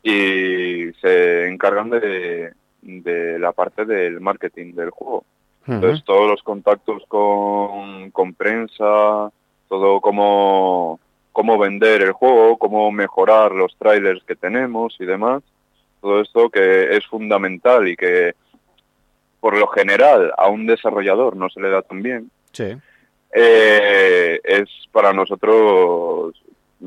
y 0.02 0.92
se 1.00 1.48
encargan 1.48 1.90
de 1.90 2.52
la 3.38 3.52
parte 3.52 3.84
del 3.84 4.20
marketing 4.20 4.74
del 4.74 4.90
juego. 4.90 5.24
Entonces 5.66 6.04
todos 6.04 6.28
los 6.28 6.42
contactos 6.42 7.02
con, 7.06 8.10
con 8.10 8.34
prensa, 8.34 9.30
todo 9.68 10.00
cómo, 10.00 10.98
cómo 11.32 11.58
vender 11.58 12.02
el 12.02 12.12
juego, 12.12 12.58
cómo 12.58 12.90
mejorar 12.90 13.52
los 13.52 13.76
trailers 13.76 14.24
que 14.24 14.34
tenemos 14.34 14.96
y 14.98 15.04
demás, 15.04 15.42
todo 16.00 16.20
esto 16.20 16.50
que 16.50 16.96
es 16.96 17.06
fundamental 17.06 17.86
y 17.88 17.96
que 17.96 18.34
por 19.38 19.56
lo 19.56 19.68
general 19.68 20.32
a 20.36 20.48
un 20.48 20.66
desarrollador 20.66 21.36
no 21.36 21.48
se 21.50 21.60
le 21.60 21.70
da 21.70 21.82
tan 21.82 22.02
bien, 22.02 22.30
sí. 22.52 22.76
Eh, 23.32 24.40
es 24.42 24.68
para 24.90 25.12
nosotros 25.12 26.34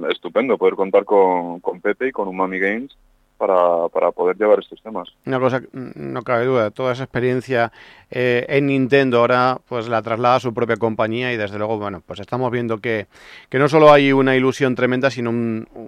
estupendo 0.10 0.58
poder 0.58 0.75
contar 0.75 1.06
con, 1.06 1.62
con 1.62 1.80
Pepe 1.80 2.08
y 2.08 2.12
con 2.12 2.27
Umami 2.27 2.60
Games 2.60 2.98
para, 3.46 4.12
poder 4.12 4.38
llevar 4.38 4.60
estos 4.60 4.82
temas. 4.82 5.10
Una 5.26 5.40
cosa, 5.40 5.62
no 5.74 6.22
cabe 6.22 6.46
duda, 6.46 6.72
toda 6.72 6.94
esa 6.94 7.04
experiencia 7.04 7.72
eh, 8.10 8.46
en 8.48 8.68
Nintendo 8.68 9.20
ahora 9.20 9.60
pues 9.68 9.88
la 9.88 10.02
traslada 10.02 10.36
a 10.36 10.40
su 10.40 10.54
propia 10.54 10.78
compañía 10.78 11.34
y 11.34 11.38
desde 11.38 11.58
luego, 11.58 11.78
bueno, 11.78 12.02
pues 12.06 12.20
estamos 12.20 12.52
viendo 12.52 12.78
que, 12.78 13.08
que 13.50 13.60
no 13.60 13.68
solo 13.68 13.92
hay 13.92 14.14
una 14.14 14.36
ilusión 14.36 14.76
tremenda, 14.76 15.10
sino 15.10 15.32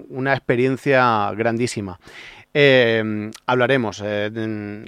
una 0.10 0.34
experiencia 0.34 1.32
grandísima. 1.36 2.00
Eh, 2.58 3.32
hablaremos, 3.48 4.02
eh, 4.02 4.32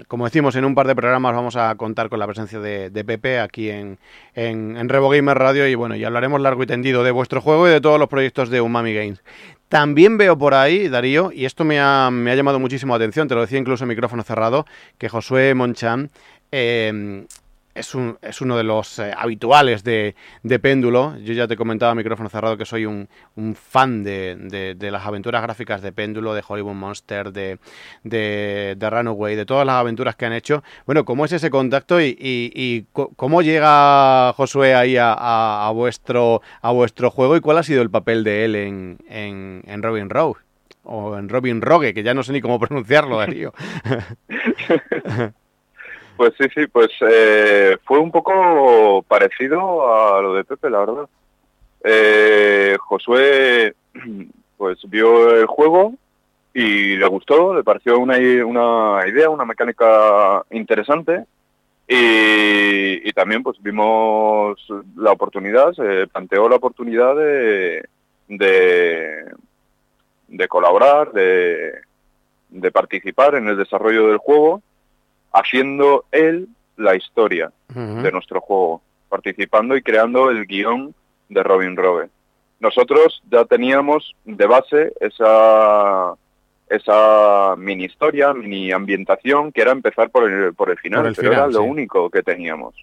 como 0.08 0.24
decimos, 0.24 0.56
en 0.56 0.64
un 0.64 0.74
par 0.74 0.88
de 0.88 0.96
programas 0.96 1.36
vamos 1.36 1.58
a 1.58 1.76
contar 1.76 2.08
con 2.08 2.18
la 2.18 2.26
presencia 2.26 2.62
de, 2.62 3.04
Pepe 3.04 3.42
aquí 3.42 3.70
en, 3.70 3.98
en, 4.36 4.78
en 4.78 4.88
Revo 4.88 5.10
Gamer 5.10 5.38
Radio 5.38 5.68
y 5.68 5.76
bueno, 5.76 5.98
y 5.98 6.06
hablaremos 6.06 6.40
largo 6.40 6.64
y 6.64 6.66
tendido 6.66 7.04
de 7.04 7.12
vuestro 7.12 7.42
juego 7.42 7.68
y 7.68 7.72
de 7.72 7.82
todos 7.82 8.00
los 8.00 8.08
proyectos 8.08 8.50
de 8.50 8.62
Umami 8.62 8.94
Games. 8.94 9.22
También 9.70 10.18
veo 10.18 10.38
por 10.38 10.54
ahí, 10.54 10.88
Darío, 10.88 11.32
y 11.34 11.46
esto 11.46 11.66
me 11.66 11.80
ha, 11.80 12.10
me 12.10 12.32
ha 12.32 12.36
llamado 12.36 12.60
muchísimo 12.60 12.94
la 12.94 13.04
atención, 13.04 13.28
te 13.28 13.36
lo 13.36 13.42
decía 13.42 13.60
incluso 13.60 13.84
en 13.84 13.90
micrófono 13.90 14.24
cerrado, 14.24 14.66
que 14.98 15.10
Josué 15.10 15.54
Monchan 15.56 16.10
eh, 16.52 17.26
es, 17.78 17.96
un, 17.96 18.18
es 18.22 18.42
uno 18.42 18.58
de 18.58 18.64
los 18.64 19.00
eh, 19.00 19.12
habituales 19.16 19.84
de, 19.84 20.16
de, 20.44 20.60
Péndulo. 20.60 21.18
Yo 21.20 21.34
ya 21.34 21.48
te 21.48 21.56
comentaba 21.56 21.92
a 21.92 21.96
micrófono 21.96 22.30
cerrado 22.30 22.58
que 22.58 22.66
soy 22.66 22.86
un, 22.86 23.08
un 23.36 23.56
fan 23.56 24.04
de, 24.04 24.76
de, 24.78 24.92
las 24.92 25.06
aventuras 25.06 25.42
gráficas 25.42 25.82
de 25.82 25.92
Péndulo, 25.92 26.34
de 26.34 26.44
Hollywood 26.48 26.74
Monster, 26.74 27.32
de, 27.32 27.60
de, 28.04 28.90
Runaway, 28.90 29.36
de 29.36 29.46
todas 29.46 29.66
las 29.66 29.76
aventuras 29.76 30.16
que 30.16 30.26
han 30.26 30.34
hecho. 30.34 30.64
Bueno, 30.86 31.06
¿cómo 31.06 31.26
es 31.26 31.32
ese 31.32 31.50
contacto 31.50 32.02
y, 32.02 32.18
y, 32.20 32.86
cómo 32.92 33.42
llega 33.42 34.34
Josué 34.34 34.76
ahí 34.76 34.98
a, 34.98 35.14
a, 35.14 35.72
vuestro, 35.72 36.42
a 36.62 36.72
vuestro 36.72 37.12
juego 37.12 37.38
y 37.38 37.42
cuál 37.42 37.58
ha 37.60 37.64
sido 37.64 37.82
el 37.82 37.90
papel 37.90 38.24
de 38.24 38.46
él 38.46 38.56
en, 38.56 38.98
en, 39.10 39.64
en 39.66 39.84
Robin 39.84 40.10
Rogue? 40.10 40.42
O 40.84 41.18
en 41.18 41.28
Robin 41.28 41.62
Rogue, 41.62 41.94
que 41.94 42.02
ya 42.02 42.14
no 42.14 42.24
sé 42.24 42.32
ni 42.32 42.42
cómo 42.42 42.60
pronunciarlo, 42.60 43.18
Darío. 43.20 43.54
Pues 46.18 46.34
sí, 46.36 46.46
sí, 46.56 46.66
pues 46.66 46.90
eh, 47.02 47.78
fue 47.86 48.00
un 48.00 48.12
poco 48.12 49.04
parecido 49.08 49.94
a 49.94 50.20
lo 50.20 50.34
de 50.34 50.44
Pepe, 50.44 50.68
la 50.68 50.80
verdad. 50.80 51.10
Eh, 51.84 52.76
Josué 52.80 53.76
pues 54.58 54.80
vio 54.90 55.36
el 55.36 55.46
juego 55.46 55.94
y 56.56 56.96
le 56.96 57.06
gustó, 57.06 57.54
le 57.54 57.64
pareció 57.64 58.00
una, 58.00 58.18
una 58.44 59.08
idea, 59.08 59.30
una 59.30 59.46
mecánica 59.46 60.44
interesante 60.50 61.26
y, 61.88 63.12
también 63.14 63.44
pues 63.44 63.58
vimos 63.62 64.60
la 64.96 65.12
oportunidad, 65.12 65.74
se 65.74 66.08
planteó 66.08 66.50
la 66.50 66.58
oportunidad 66.58 67.16
de, 67.16 67.84
de, 68.28 69.26
de 70.28 70.48
colaborar, 70.48 71.12
de, 71.14 71.74
de 72.50 72.72
participar 72.72 73.36
en 73.36 73.48
el 73.48 73.58
desarrollo 73.58 74.08
del 74.08 74.18
juego 74.18 74.62
haciendo 75.38 76.06
él 76.12 76.48
la 76.76 76.96
historia 76.96 77.52
de 77.70 78.12
nuestro 78.12 78.42
juego, 78.42 78.82
participando 79.10 79.76
y 79.76 79.82
creando 79.82 80.30
el 80.30 80.46
guion 80.46 80.94
de 81.30 81.44
Robin 81.44 81.76
Robe. 81.76 82.10
Nosotros 82.60 83.22
ya 83.30 83.46
teníamos 83.46 84.16
de 84.26 84.48
base 84.48 84.94
esa 85.00 86.16
esa 86.70 87.56
mini 87.58 87.86
historia, 87.86 88.34
mini 88.34 88.72
ambientación, 88.72 89.52
que 89.52 89.62
era 89.62 89.72
empezar 89.72 90.10
por 90.10 90.30
el, 90.30 90.54
por 90.54 90.70
el 90.70 90.78
final, 90.78 91.14
pero 91.16 91.32
era 91.32 91.48
lo 91.48 91.64
único 91.64 92.10
que 92.10 92.24
teníamos. 92.24 92.76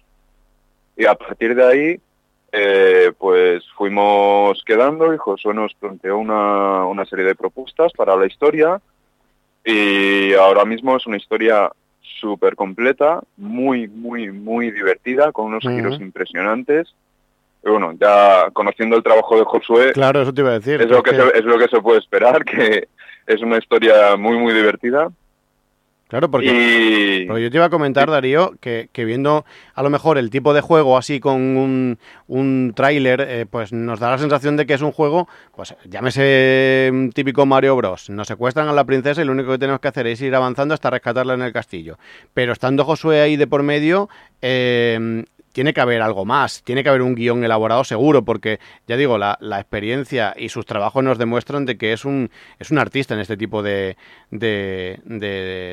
Y 0.97 1.05
a 1.05 1.13
partir 1.13 1.53
de 1.53 1.63
ahí, 1.63 1.99
eh, 2.51 3.11
pues 3.17 3.63
fuimos 3.77 4.63
quedando 4.65 5.13
y 5.13 5.17
Josué 5.17 5.53
nos 5.53 5.73
planteó 5.75 6.17
una, 6.17 6.85
una 6.85 7.05
serie 7.05 7.25
de 7.25 7.35
propuestas 7.35 7.91
para 7.93 8.15
la 8.15 8.25
historia 8.25 8.81
y 9.63 10.33
ahora 10.33 10.63
mismo 10.63 10.95
es 10.95 11.05
una 11.05 11.17
historia 11.17 11.71
súper 12.19 12.55
completa, 12.55 13.21
muy, 13.37 13.87
muy, 13.87 14.31
muy 14.31 14.71
divertida, 14.71 15.31
con 15.31 15.47
unos 15.47 15.63
giros 15.63 15.99
impresionantes. 15.99 16.93
Y 17.63 17.69
bueno, 17.69 17.93
ya 17.99 18.49
conociendo 18.53 18.95
el 18.95 19.03
trabajo 19.03 19.37
de 19.37 19.45
Josué, 19.45 19.91
claro, 19.93 20.21
eso 20.21 20.33
te 20.33 20.41
iba 20.41 20.51
a 20.51 20.59
decir. 20.59 20.81
Es, 20.81 20.89
lo 20.89 21.01
que, 21.01 21.11
Se, 21.11 21.37
es 21.37 21.45
lo 21.45 21.57
que 21.57 21.67
se 21.67 21.81
puede 21.81 21.99
esperar, 21.99 22.45
que 22.45 22.87
es 23.27 23.41
una 23.41 23.57
historia 23.57 24.15
muy, 24.17 24.37
muy 24.37 24.53
divertida. 24.53 25.09
Claro, 26.07 26.29
porque, 26.29 27.25
yo 27.27 27.49
te 27.49 27.57
iba 27.57 27.65
a 27.65 27.69
comentar, 27.71 28.11
Darío, 28.11 28.53
que, 28.59 28.89
viendo 28.95 29.43
a 29.73 29.81
lo 29.81 29.89
mejor 29.89 30.19
el 30.19 30.29
tipo 30.29 30.53
de 30.53 30.61
juego 30.61 30.97
así 30.97 31.19
con 31.19 31.41
un, 31.41 31.97
un 32.27 32.73
tráiler, 32.75 33.21
eh, 33.21 33.45
pues 33.49 33.73
nos 33.73 33.99
da 33.99 34.11
la 34.11 34.19
sensación 34.19 34.55
de 34.55 34.67
que 34.67 34.75
es 34.75 34.83
un 34.83 34.91
juego, 34.91 35.27
pues 35.55 35.75
llámese 35.89 36.89
un 36.93 37.11
típico 37.11 37.47
Mario 37.47 37.75
Bros. 37.75 38.11
Nos 38.11 38.27
secuestran 38.27 38.67
a 38.67 38.73
la 38.73 38.83
princesa 38.83 39.23
y 39.23 39.25
lo 39.25 39.31
único 39.31 39.51
que 39.51 39.57
tenemos 39.57 39.81
que 39.81 39.87
hacer 39.87 40.05
es 40.05 40.21
ir 40.21 40.35
avanzando 40.35 40.75
hasta 40.75 40.91
rescatarla 40.91 41.33
en 41.33 41.41
el 41.41 41.51
castillo. 41.51 41.97
Pero 42.35 42.53
estando 42.53 42.85
Josué 42.85 43.21
ahí 43.21 43.35
de 43.35 43.47
por 43.47 43.63
medio, 43.63 44.07
eh, 44.43 45.25
tiene 45.55 45.73
que 45.73 45.79
haber 45.79 46.01
algo 46.01 46.25
más, 46.25 46.63
tiene 46.63 46.83
que 46.83 46.89
haber 46.89 47.01
un 47.01 47.15
guion 47.15 47.45
elaborado 47.45 47.85
seguro, 47.85 48.25
porque 48.25 48.59
ya 48.87 48.97
digo, 48.97 49.17
la, 49.17 49.37
experiencia 49.57 50.33
y 50.35 50.49
sus 50.49 50.65
trabajos 50.65 51.01
nos 51.01 51.17
demuestran 51.17 51.65
de 51.65 51.77
que 51.77 51.93
es 51.93 52.03
un, 52.03 52.29
es 52.59 52.71
un 52.71 52.77
artista 52.77 53.13
en 53.13 53.21
este 53.21 53.37
tipo 53.37 53.63
de, 53.63 53.95
de, 54.31 54.99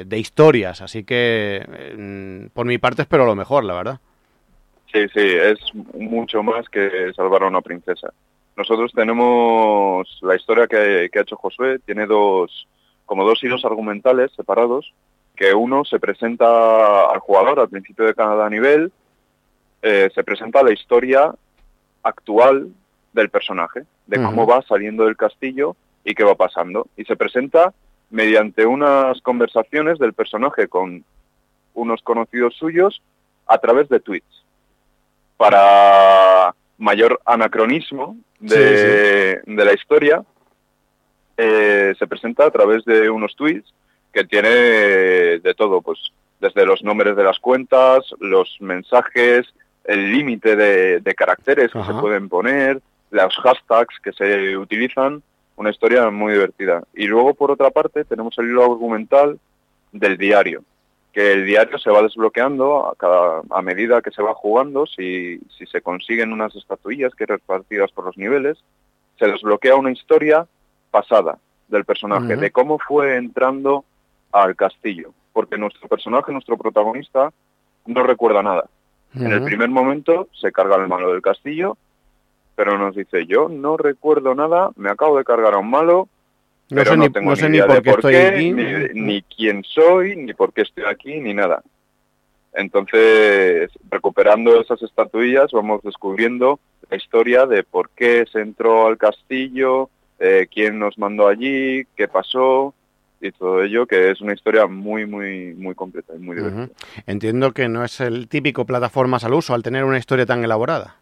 de, 0.06 0.18
historias, 0.20 0.82
así 0.82 1.02
que 1.02 1.66
mm, 1.98 2.54
por 2.54 2.64
mi 2.64 2.78
parte 2.78 3.02
espero 3.02 3.26
lo 3.26 3.34
mejor, 3.34 3.64
la 3.64 3.74
verdad. 3.74 4.00
Sí, 4.92 5.00
sí, 5.12 5.20
es 5.20 5.58
mucho 5.98 6.44
más 6.44 6.68
que 6.68 7.12
salvar 7.16 7.42
a 7.42 7.48
una 7.48 7.60
princesa. 7.60 8.12
Nosotros 8.56 8.92
tenemos 8.94 10.06
la 10.22 10.36
historia 10.36 10.68
que, 10.68 11.08
que 11.12 11.18
ha 11.18 11.22
hecho 11.22 11.34
Josué, 11.34 11.80
tiene 11.84 12.06
dos, 12.06 12.68
como 13.04 13.24
dos 13.24 13.42
hilos 13.42 13.64
argumentales 13.64 14.30
separados, 14.36 14.94
que 15.34 15.52
uno 15.52 15.84
se 15.84 15.98
presenta 15.98 17.10
al 17.10 17.18
jugador 17.18 17.58
al 17.58 17.68
principio 17.68 18.04
de 18.04 18.14
cada 18.14 18.48
nivel, 18.48 18.92
eh, 19.82 20.10
se 20.14 20.22
presenta 20.22 20.62
la 20.62 20.72
historia 20.72 21.34
actual 22.02 22.68
del 23.12 23.28
personaje, 23.30 23.82
de 24.06 24.22
cómo 24.22 24.46
va 24.46 24.62
saliendo 24.62 25.04
del 25.04 25.16
castillo 25.16 25.76
y 26.04 26.14
qué 26.14 26.24
va 26.24 26.34
pasando. 26.34 26.86
Y 26.96 27.04
se 27.04 27.16
presenta 27.16 27.72
mediante 28.10 28.64
unas 28.64 29.20
conversaciones 29.22 29.98
del 29.98 30.12
personaje 30.12 30.68
con 30.68 31.04
unos 31.74 32.02
conocidos 32.02 32.54
suyos 32.54 33.02
a 33.46 33.58
través 33.58 33.88
de 33.88 34.00
tweets. 34.00 34.44
Para 35.36 36.54
mayor 36.78 37.20
anacronismo 37.24 38.16
de, 38.38 39.40
la 39.46 39.72
historia, 39.72 40.22
eh, 41.36 41.94
se 41.98 42.06
presenta 42.06 42.46
a 42.46 42.50
través 42.50 42.84
de 42.84 43.10
unos 43.10 43.34
tweets 43.34 43.72
que 44.12 44.24
tiene 44.24 44.48
de 44.48 45.54
todo, 45.56 45.80
pues 45.80 45.98
desde 46.40 46.66
los 46.66 46.82
nombres 46.82 47.16
de 47.16 47.24
las 47.24 47.38
cuentas, 47.38 48.04
los 48.20 48.56
mensajes, 48.60 49.46
el 49.84 50.12
límite 50.12 50.56
de, 50.56 51.14
caracteres 51.14 51.72
que 51.72 51.84
se 51.84 51.94
pueden 51.94 52.28
poner, 52.28 52.80
los 53.10 53.36
hashtags 53.36 54.00
que 54.00 54.12
se 54.12 54.56
utilizan, 54.56 55.22
una 55.56 55.70
historia 55.70 56.10
muy 56.10 56.32
divertida. 56.32 56.82
Y 56.94 57.06
luego, 57.06 57.34
por 57.34 57.50
otra 57.50 57.70
parte, 57.70 58.04
tenemos 58.04 58.36
el 58.38 58.46
hilo 58.46 58.64
argumental 58.64 59.38
del 59.92 60.16
diario, 60.16 60.62
que 61.12 61.32
el 61.32 61.44
diario 61.44 61.78
se 61.78 61.90
va 61.90 62.02
desbloqueando 62.02 62.88
a, 62.88 62.94
cada, 62.96 63.42
a 63.50 63.62
medida 63.62 64.00
que 64.00 64.10
se 64.10 64.22
va 64.22 64.34
jugando, 64.34 64.86
si, 64.86 65.38
si 65.56 65.66
se 65.66 65.82
consiguen 65.82 66.32
unas 66.32 66.54
estatuillas 66.56 67.14
que 67.14 67.26
repartidas 67.26 67.92
por 67.92 68.06
los 68.06 68.16
niveles, 68.16 68.58
se 69.18 69.26
desbloquea 69.26 69.76
una 69.76 69.92
historia 69.92 70.46
pasada 70.90 71.38
del 71.68 71.84
personaje, 71.84 72.36
de 72.36 72.50
cómo 72.50 72.78
fue 72.78 73.16
entrando 73.16 73.84
al 74.30 74.56
castillo, 74.56 75.12
porque 75.32 75.58
nuestro 75.58 75.88
personaje, 75.88 76.32
nuestro 76.32 76.56
protagonista, 76.56 77.32
no 77.86 78.02
recuerda 78.02 78.42
nada. 78.42 78.66
En 79.14 79.30
el 79.30 79.44
primer 79.44 79.68
momento 79.68 80.28
se 80.32 80.52
carga 80.52 80.76
el 80.76 80.88
malo 80.88 81.12
del 81.12 81.22
castillo, 81.22 81.76
pero 82.56 82.78
nos 82.78 82.96
dice, 82.96 83.26
yo 83.26 83.48
no 83.48 83.76
recuerdo 83.76 84.34
nada, 84.34 84.70
me 84.76 84.90
acabo 84.90 85.18
de 85.18 85.24
cargar 85.24 85.54
a 85.54 85.58
un 85.58 85.70
malo, 85.70 86.08
pero 86.68 86.96
no, 86.96 87.10
tengo 87.10 87.34
ni, 87.34 87.58
idea 87.58 87.66
por 87.66 87.82
qué, 87.82 87.90
estoy 87.90 88.14
aquí. 88.14 88.52
Ni, 88.94 89.22
quién 89.22 89.62
soy, 89.64 90.16
ni 90.16 90.32
por 90.32 90.52
qué 90.54 90.62
estoy 90.62 90.84
aquí, 90.84 91.20
ni 91.20 91.34
nada. 91.34 91.62
Entonces, 92.54 93.70
recuperando 93.90 94.58
esas 94.60 94.82
estatuillas, 94.82 95.50
vamos 95.52 95.82
descubriendo 95.82 96.60
la 96.90 96.96
historia 96.96 97.46
de 97.46 97.62
por 97.62 97.90
qué 97.90 98.24
se 98.30 98.40
entró 98.40 98.86
al 98.86 98.96
castillo, 98.96 99.90
eh, 100.18 100.46
quién 100.50 100.78
nos 100.78 100.96
mandó 100.98 101.28
allí, 101.28 101.84
qué 101.96 102.08
pasó 102.08 102.74
y 103.22 103.32
todo 103.32 103.62
ello, 103.62 103.86
que 103.86 104.10
es 104.10 104.20
una 104.20 104.34
historia 104.34 104.66
muy, 104.66 105.06
muy, 105.06 105.54
muy 105.54 105.74
completa 105.74 106.12
y 106.14 106.18
muy 106.18 106.36
divertida. 106.36 106.68
Entiendo 107.06 107.52
que 107.52 107.68
no 107.68 107.84
es 107.84 108.00
el 108.00 108.28
típico 108.28 108.66
plataformas 108.66 109.24
al 109.24 109.34
uso 109.34 109.54
al 109.54 109.62
tener 109.62 109.84
una 109.84 109.98
historia 109.98 110.26
tan 110.26 110.44
elaborada. 110.44 110.96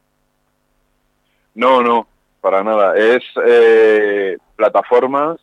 No, 1.54 1.82
no, 1.82 2.06
para 2.40 2.62
nada. 2.62 2.96
Es 2.96 3.24
eh, 3.44 4.36
plataformas 4.56 5.40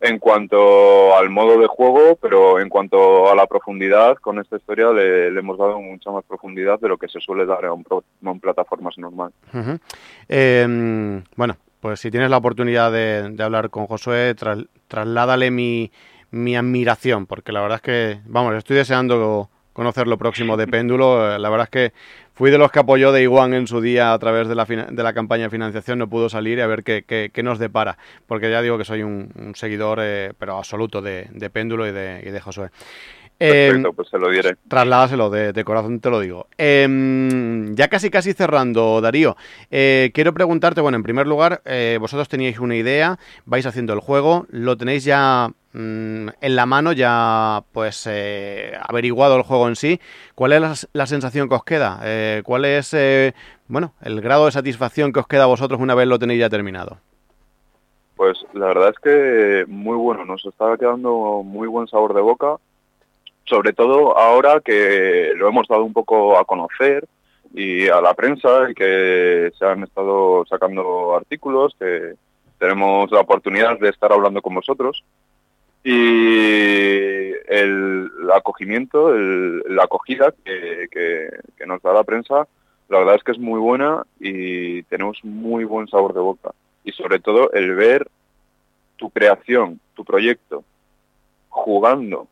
en 0.00 0.18
cuanto 0.18 1.16
al 1.16 1.28
modo 1.28 1.60
de 1.60 1.66
juego, 1.66 2.16
pero 2.16 2.58
en 2.58 2.70
cuanto 2.70 3.30
a 3.30 3.34
la 3.34 3.46
profundidad, 3.46 4.16
con 4.16 4.38
esta 4.38 4.56
historia 4.56 4.90
le, 4.92 5.28
hemos 5.28 5.58
dado 5.58 5.78
mucha 5.78 6.10
más 6.10 6.24
profundidad 6.24 6.80
de 6.80 6.88
lo 6.88 6.96
que 6.96 7.08
se 7.08 7.20
suele 7.20 7.44
dar 7.44 7.66
a 7.66 7.72
un, 7.74 7.84
plataformas 8.40 8.96
normal. 8.96 9.32
Em, 10.26 11.22
bueno, 11.36 11.56
pues 11.80 12.00
si 12.00 12.10
tienes 12.10 12.30
la 12.30 12.38
oportunidad 12.38 12.90
de, 12.90 13.36
hablar 13.42 13.68
con 13.68 13.86
Josué, 13.86 14.34
trasládale 14.88 15.50
mi, 15.50 15.90
mi 16.30 16.56
admiración, 16.56 17.26
porque 17.26 17.52
la 17.52 17.60
verdad 17.60 17.76
es 17.76 17.82
que, 17.82 18.20
vamos, 18.26 18.54
estoy 18.54 18.76
deseando 18.76 19.50
conocer 19.72 20.06
lo 20.06 20.18
próximo 20.18 20.56
de 20.56 20.66
Péndulo. 20.66 21.38
La 21.38 21.48
verdad 21.48 21.64
es 21.64 21.70
que 21.70 21.92
fui 22.34 22.50
de 22.50 22.58
los 22.58 22.70
que 22.70 22.80
apoyó 22.80 23.12
de 23.12 23.22
Iguan 23.22 23.54
en 23.54 23.66
su 23.66 23.80
día 23.80 24.12
a 24.12 24.18
través 24.18 24.48
de 24.48 24.54
la, 24.54 24.64
de 24.64 25.02
la 25.02 25.12
campaña 25.12 25.44
de 25.44 25.50
financiación, 25.50 25.98
no 25.98 26.08
pudo 26.08 26.28
salir 26.28 26.58
y 26.58 26.60
a 26.60 26.66
ver 26.66 26.82
qué, 26.82 27.04
qué, 27.32 27.42
nos 27.42 27.58
depara, 27.58 27.98
porque 28.26 28.50
ya 28.50 28.62
digo 28.62 28.78
que 28.78 28.84
soy 28.84 29.02
un, 29.02 29.52
seguidor, 29.54 29.98
eh, 30.02 30.32
pero 30.38 30.56
absoluto, 30.56 31.02
de, 31.02 31.28
de 31.32 31.50
Péndulo 31.50 31.86
y 31.86 31.92
de, 31.92 32.22
y 32.26 32.30
de 32.30 32.40
Josué. 32.40 32.70
Perfecto, 33.38 33.88
em, 33.88 33.94
pues 33.94 34.08
se 34.08 34.18
lo 34.18 34.30
diré. 34.30 34.56
Trasládaselo, 34.68 35.30
de, 35.30 35.64
corazón 35.64 35.98
te 36.00 36.10
lo 36.10 36.20
digo. 36.20 36.46
Em, 36.58 37.74
ya 37.74 37.88
casi 37.88 38.10
casi 38.10 38.34
cerrando, 38.34 39.00
Darío, 39.00 39.34
eh, 39.70 40.10
quiero 40.12 40.34
preguntarte, 40.34 40.82
bueno, 40.82 40.96
en 40.96 41.02
primer 41.02 41.26
lugar, 41.26 41.62
eh, 41.64 41.96
vosotros 41.98 42.28
teníais 42.28 42.58
una 42.58 42.76
idea, 42.76 43.18
vais 43.46 43.64
haciendo 43.64 43.94
el 43.94 44.00
juego, 44.00 44.46
lo 44.50 44.76
tenéis 44.76 45.04
ya 45.04 45.52
Mm, 45.72 46.30
en 46.40 46.56
la 46.56 46.66
mano, 46.66 46.92
ya 46.92 47.62
pues 47.72 48.04
eh, 48.10 48.72
averiguado 48.88 49.36
el 49.36 49.42
juego 49.42 49.68
en 49.68 49.76
sí, 49.76 50.00
¿cuál 50.34 50.52
es 50.52 50.88
la, 50.92 51.06
sensación 51.06 51.48
que 51.48 51.54
os 51.54 51.64
queda? 51.64 52.00
Eh, 52.02 52.42
¿Cuál 52.44 52.64
es, 52.64 52.92
eh, 52.92 53.34
bueno, 53.68 53.94
el 54.02 54.20
grado 54.20 54.46
de 54.46 54.52
satisfacción 54.52 55.12
que 55.12 55.20
os 55.20 55.28
queda 55.28 55.44
a 55.44 55.46
vosotros 55.46 55.80
una 55.80 55.94
vez 55.94 56.08
lo 56.08 56.18
tenéis 56.18 56.40
ya 56.40 56.48
terminado? 56.48 56.98
Pues 58.16 58.44
la 58.52 58.66
verdad 58.66 58.90
es 58.90 58.98
que 58.98 59.64
muy 59.68 59.96
bueno, 59.96 60.24
nos 60.24 60.44
está 60.44 60.76
quedando 60.76 61.42
muy 61.44 61.68
buen 61.68 61.86
sabor 61.86 62.14
de 62.14 62.20
boca, 62.20 62.56
sobre 63.44 63.72
todo 63.72 64.18
ahora 64.18 64.60
que 64.60 65.32
lo 65.36 65.48
hemos 65.48 65.68
dado 65.68 65.84
un 65.84 65.92
poco 65.92 66.36
a 66.36 66.44
conocer 66.44 67.06
y 67.54 67.88
a 67.88 68.00
la 68.00 68.14
prensa 68.14 68.70
y 68.70 68.74
que 68.74 69.52
se 69.56 69.64
han 69.64 69.84
estado 69.84 70.44
sacando 70.46 71.14
artículos, 71.16 71.74
que 71.78 72.14
tenemos 72.58 73.10
la 73.12 73.20
oportunidad 73.20 73.78
de 73.78 73.88
estar 73.88 74.12
hablando 74.12 74.42
con 74.42 74.54
vosotros 74.54 75.04
y 75.82 77.32
el, 77.48 78.10
acogimiento, 78.34 79.12
la 79.16 79.84
acogida 79.84 80.32
que, 80.44 81.30
nos 81.66 81.82
da 81.82 81.92
la 81.92 82.04
prensa, 82.04 82.46
la 82.88 82.98
verdad 82.98 83.14
es 83.16 83.22
que 83.22 83.32
es 83.32 83.38
muy 83.38 83.60
buena 83.60 84.04
y 84.18 84.82
tenemos 84.84 85.18
muy 85.22 85.64
buen 85.64 85.88
sabor 85.88 86.14
de 86.14 86.20
boca. 86.20 86.52
Y 86.84 86.92
sobre 86.92 87.20
todo 87.20 87.52
el 87.52 87.74
ver 87.74 88.08
tu 88.96 89.10
creación, 89.10 89.80
tu 89.94 90.04
proyecto, 90.04 90.64
jugando, 91.48 92.26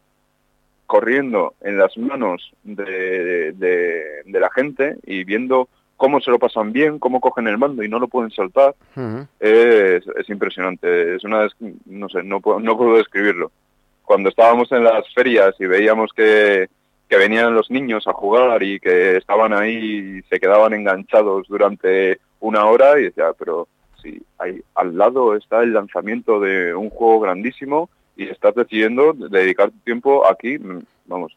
corriendo 0.87 1.55
en 1.61 1.79
las 1.79 1.97
manos 1.97 2.53
de 2.65 3.55
la 4.27 4.51
gente 4.51 4.97
y 5.05 5.25
viendo 5.25 5.69
cómo 5.99 6.21
se 6.21 6.31
lo 6.31 6.39
pasan 6.39 6.73
bien, 6.73 6.99
cómo 6.99 7.21
cogen 7.21 7.49
el 7.49 7.59
mando 7.59 7.83
y 7.83 7.89
no 7.89 7.99
lo 7.99 8.07
pueden 8.07 8.31
soltar, 8.31 8.75
es, 9.41 10.05
impresionante. 10.29 11.17
Es 11.17 11.25
una, 11.25 11.49
no 11.87 12.09
sé, 12.09 12.23
no 12.23 12.41
puedo, 12.41 12.61
no 12.61 12.79
puedo 12.79 12.97
describirlo. 12.97 13.51
Cuando 14.05 14.31
estábamos 14.31 14.71
en 14.73 14.85
las 14.85 15.13
ferias 15.13 15.55
y 15.59 15.67
veíamos 15.67 16.13
que, 16.15 16.69
que 17.09 17.17
venían 17.17 17.55
los 17.55 17.69
niños 17.71 18.07
a 18.07 18.13
jugar 18.13 18.63
y 18.63 18.79
que 18.79 19.17
estaban 19.17 19.53
ahí 19.53 19.75
y 19.75 20.23
se 20.31 20.39
quedaban 20.39 20.73
enganchados 20.73 21.49
durante 21.49 22.21
una 22.39 22.65
hora 22.67 22.99
y 23.01 23.05
decía, 23.05 23.33
pero 23.37 23.67
si 24.01 24.23
ahí 24.39 24.63
al 24.77 24.97
lado 24.97 25.35
está 25.35 25.63
el 25.63 25.75
lanzamiento 25.75 26.39
de 26.39 26.75
un 26.75 26.91
juego 26.91 27.21
grandísimo 27.21 27.91
y 28.17 28.29
estás 28.29 28.55
decidiendo 28.55 29.15
dedicar 29.15 29.73
tu 29.73 29.79
tiempo 29.79 30.25
aquí, 30.31 30.59
mm, 30.59 30.79
vamos, 31.07 31.37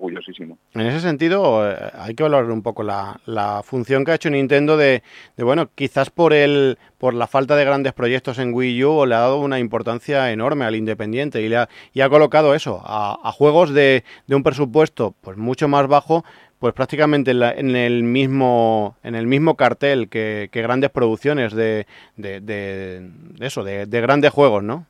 orgullosísimo. 0.00 0.58
En 0.74 0.80
ese 0.82 1.00
sentido, 1.00 1.70
eh, 1.70 1.76
hay 1.94 2.14
que 2.14 2.22
valorar 2.22 2.50
un 2.50 2.62
poco 2.62 2.82
la, 2.82 3.20
función 3.64 4.04
que 4.04 4.12
ha 4.12 4.14
hecho 4.14 4.30
Nintendo 4.30 4.76
de, 4.76 5.02
bueno, 5.36 5.70
quizás 5.74 6.10
por 6.10 6.32
el 6.32 6.78
por 6.98 7.14
la 7.14 7.26
falta 7.26 7.56
de 7.56 7.64
grandes 7.64 7.92
proyectos 7.92 8.38
en 8.38 8.52
Wii 8.52 8.84
U 8.84 9.06
le 9.06 9.14
ha 9.14 9.20
dado 9.20 9.40
una 9.40 9.58
importancia 9.58 10.30
enorme 10.32 10.64
al 10.64 10.76
independiente 10.76 11.40
y 11.40 11.48
le 11.48 11.56
ha, 11.56 11.68
y 11.94 12.02
ha 12.02 12.08
colocado 12.10 12.54
eso 12.54 12.82
a, 12.84 13.32
juegos 13.32 13.72
de, 13.72 14.04
de, 14.26 14.34
un 14.34 14.42
presupuesto 14.42 15.14
pues 15.22 15.38
mucho 15.38 15.66
más 15.66 15.86
bajo 15.86 16.24
pues 16.58 16.74
prácticamente 16.74 17.30
en, 17.30 17.74
el 17.74 18.02
mismo 18.02 18.96
en 19.02 19.14
el 19.14 19.26
mismo 19.26 19.56
cartel 19.56 20.10
que, 20.10 20.50
grandes 20.52 20.90
producciones 20.90 21.54
de, 21.54 21.86
de, 22.16 22.40
de 22.40 23.10
eso 23.40 23.64
de, 23.64 23.86
de 23.86 24.00
grandes 24.02 24.30
juegos 24.30 24.62
no 24.62 24.86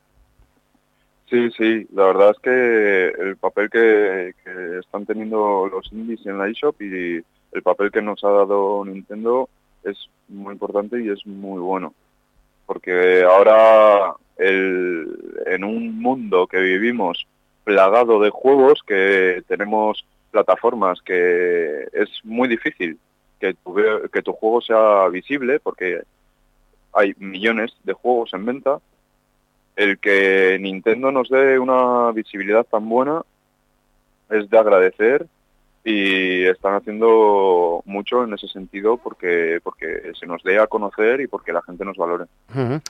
Sí, 1.31 1.49
sí, 1.57 1.87
la 1.93 2.07
verdad 2.07 2.31
es 2.33 2.39
que 2.41 3.23
el 3.23 3.37
papel 3.37 3.71
que, 3.71 4.35
están 4.81 5.07
teniendo 5.07 5.69
los 5.69 5.93
indies 5.93 6.27
en 6.27 6.39
la 6.39 6.49
eShop 6.49 6.83
y 6.83 7.25
el 7.53 7.63
papel 7.63 7.93
que 7.93 8.03
nos 8.03 8.25
ha 8.25 8.31
dado 8.31 8.85
Nintendo 8.85 9.49
es 9.85 9.97
muy 10.27 10.55
importante 10.55 11.01
y 11.01 11.09
es 11.09 11.25
muy 11.25 11.61
bueno. 11.61 11.95
Porque 12.67 13.23
ahora 13.23 14.15
en 14.39 15.65
un 15.65 16.01
mundo 16.01 16.49
que 16.49 16.59
vivimos 16.59 17.27
plagado 17.63 18.21
de 18.21 18.31
juegos, 18.31 18.81
que 18.85 19.45
tenemos 19.47 20.05
plataformas 20.33 21.01
que 21.03 21.87
es 21.93 22.09
muy 22.25 22.49
difícil 22.49 22.99
que 23.39 23.55
tu, 23.55 23.77
que 24.13 24.23
tu 24.23 24.33
juego 24.33 24.61
sea 24.63 25.07
visible 25.09 25.61
porque 25.61 26.01
hay 26.93 27.15
millones 27.19 27.73
de 27.85 27.93
juegos 27.93 28.33
en 28.35 28.47
venta 28.47 28.81
el 29.77 29.99
que 29.99 30.59
Nintendo 30.61 31.11
nos 31.13 31.29
dé 31.29 31.59
una 31.59 32.13
visibilidad 32.13 32.65
tan 32.65 32.89
buena 32.89 33.23
es 34.31 34.49
de 34.49 34.59
agradecer 34.59 35.27
y 35.83 36.45
están 36.45 36.75
haciendo 36.75 37.83
mucho 37.87 38.23
en 38.25 38.35
ese 38.35 38.49
sentido 38.49 38.99
porque 38.99 39.61
porque 39.63 40.13
se 40.19 40.27
nos 40.27 40.43
dé 40.43 40.59
a 40.59 40.67
conocer 40.67 41.23
y 41.23 41.27
porque 41.27 41.53
la 41.53 41.63
gente 41.63 41.85
nos 41.87 41.97
valore. 41.97 42.27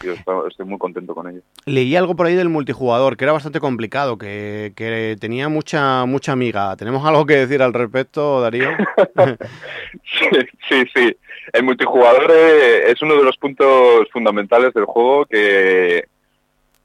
Yo 0.02 0.14
estoy, 0.14 0.66
muy 0.66 0.78
contento 0.78 1.14
con 1.14 1.28
ello. 1.28 1.40
Leí 1.66 1.94
algo 1.94 2.16
por 2.16 2.26
ahí 2.26 2.34
del 2.34 2.48
multijugador 2.48 3.16
que 3.16 3.24
era 3.24 3.32
bastante 3.32 3.60
complicado, 3.60 4.18
que, 4.18 4.72
que 4.74 5.16
tenía 5.20 5.48
mucha 5.48 6.04
mucha 6.06 6.32
amiga. 6.32 6.76
¿Tenemos 6.76 7.06
algo 7.06 7.26
que 7.26 7.36
decir 7.36 7.62
al 7.62 7.74
respecto, 7.74 8.40
Darío? 8.40 8.70
sí, 10.68 10.84
sí, 10.92 11.16
El 11.52 11.62
multijugador 11.62 12.28
eh, 12.32 12.90
es 12.90 13.00
uno 13.02 13.14
de 13.16 13.24
los 13.24 13.36
puntos 13.36 14.08
fundamentales 14.12 14.74
del 14.74 14.84
juego 14.84 15.26
que 15.26 16.06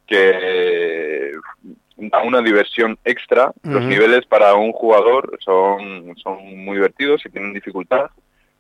que 0.06 1.32
da 1.98 2.22
una 2.24 2.42
diversión 2.42 2.98
extra. 3.06 3.52
Los 3.64 3.84
niveles 3.84 4.26
para 4.26 4.54
un 4.56 4.72
jugador 4.72 5.38
son, 5.40 6.16
son 6.18 6.64
muy 6.64 6.76
divertidos 6.76 7.26
y 7.26 7.30
tienen 7.30 7.54
dificultad, 7.54 8.10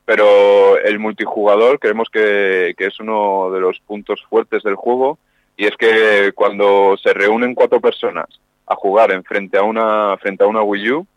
pero 0.05 0.77
el 0.77 0.99
multijugador 0.99 1.79
creemos 1.79 2.09
que, 2.09 2.73
que 2.77 2.87
es 2.87 2.99
uno 2.99 3.51
de 3.51 3.59
los 3.59 3.79
puntos 3.79 4.23
fuertes 4.29 4.63
del 4.63 4.75
juego 4.75 5.17
y 5.57 5.65
es 5.65 5.75
que 5.77 6.31
cuando 6.33 6.97
se 7.01 7.13
reúnen 7.13 7.55
cuatro 7.55 7.79
personas 7.79 8.27
a 8.67 8.75
jugar 8.75 9.11
en 9.11 9.23
frente 9.23 9.57
a 9.57 9.63
una 9.63 10.17
frente 10.17 10.43
a 10.43 10.47
una 10.47 10.61
Wii 10.61 10.91
U, 10.91 11.07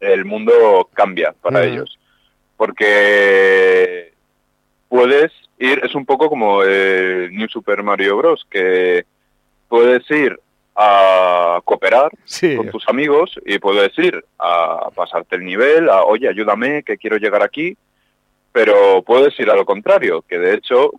el 0.00 0.24
mundo 0.24 0.88
cambia 0.92 1.34
para 1.40 1.64
ellos. 1.64 1.98
Porque 2.56 4.12
puedes 4.88 5.32
ir, 5.58 5.80
es 5.84 5.94
un 5.94 6.04
poco 6.04 6.28
como 6.28 6.62
el 6.62 7.32
New 7.32 7.48
Super 7.48 7.82
Mario 7.82 8.16
Bros. 8.16 8.46
que 8.50 9.04
puedes 9.68 10.08
ir 10.10 10.38
a 10.74 11.60
cooperar 11.64 12.10
con 12.56 12.70
tus 12.70 12.88
amigos 12.88 13.34
y 13.44 13.58
puedes 13.58 13.96
ir 13.98 14.24
a 14.38 14.90
pasarte 14.94 15.36
el 15.36 15.44
nivel, 15.44 15.90
a 15.90 16.04
oye, 16.04 16.28
ayúdame, 16.28 16.84
que 16.84 16.96
quiero 16.96 17.16
llegar 17.16 17.42
aquí, 17.42 17.76
pero 18.52 19.02
puedes 19.02 19.38
ir 19.40 19.50
a 19.50 19.56
lo 19.56 19.64
contrario, 19.64 20.24
que 20.28 20.38
de 20.38 20.54
hecho 20.54 20.92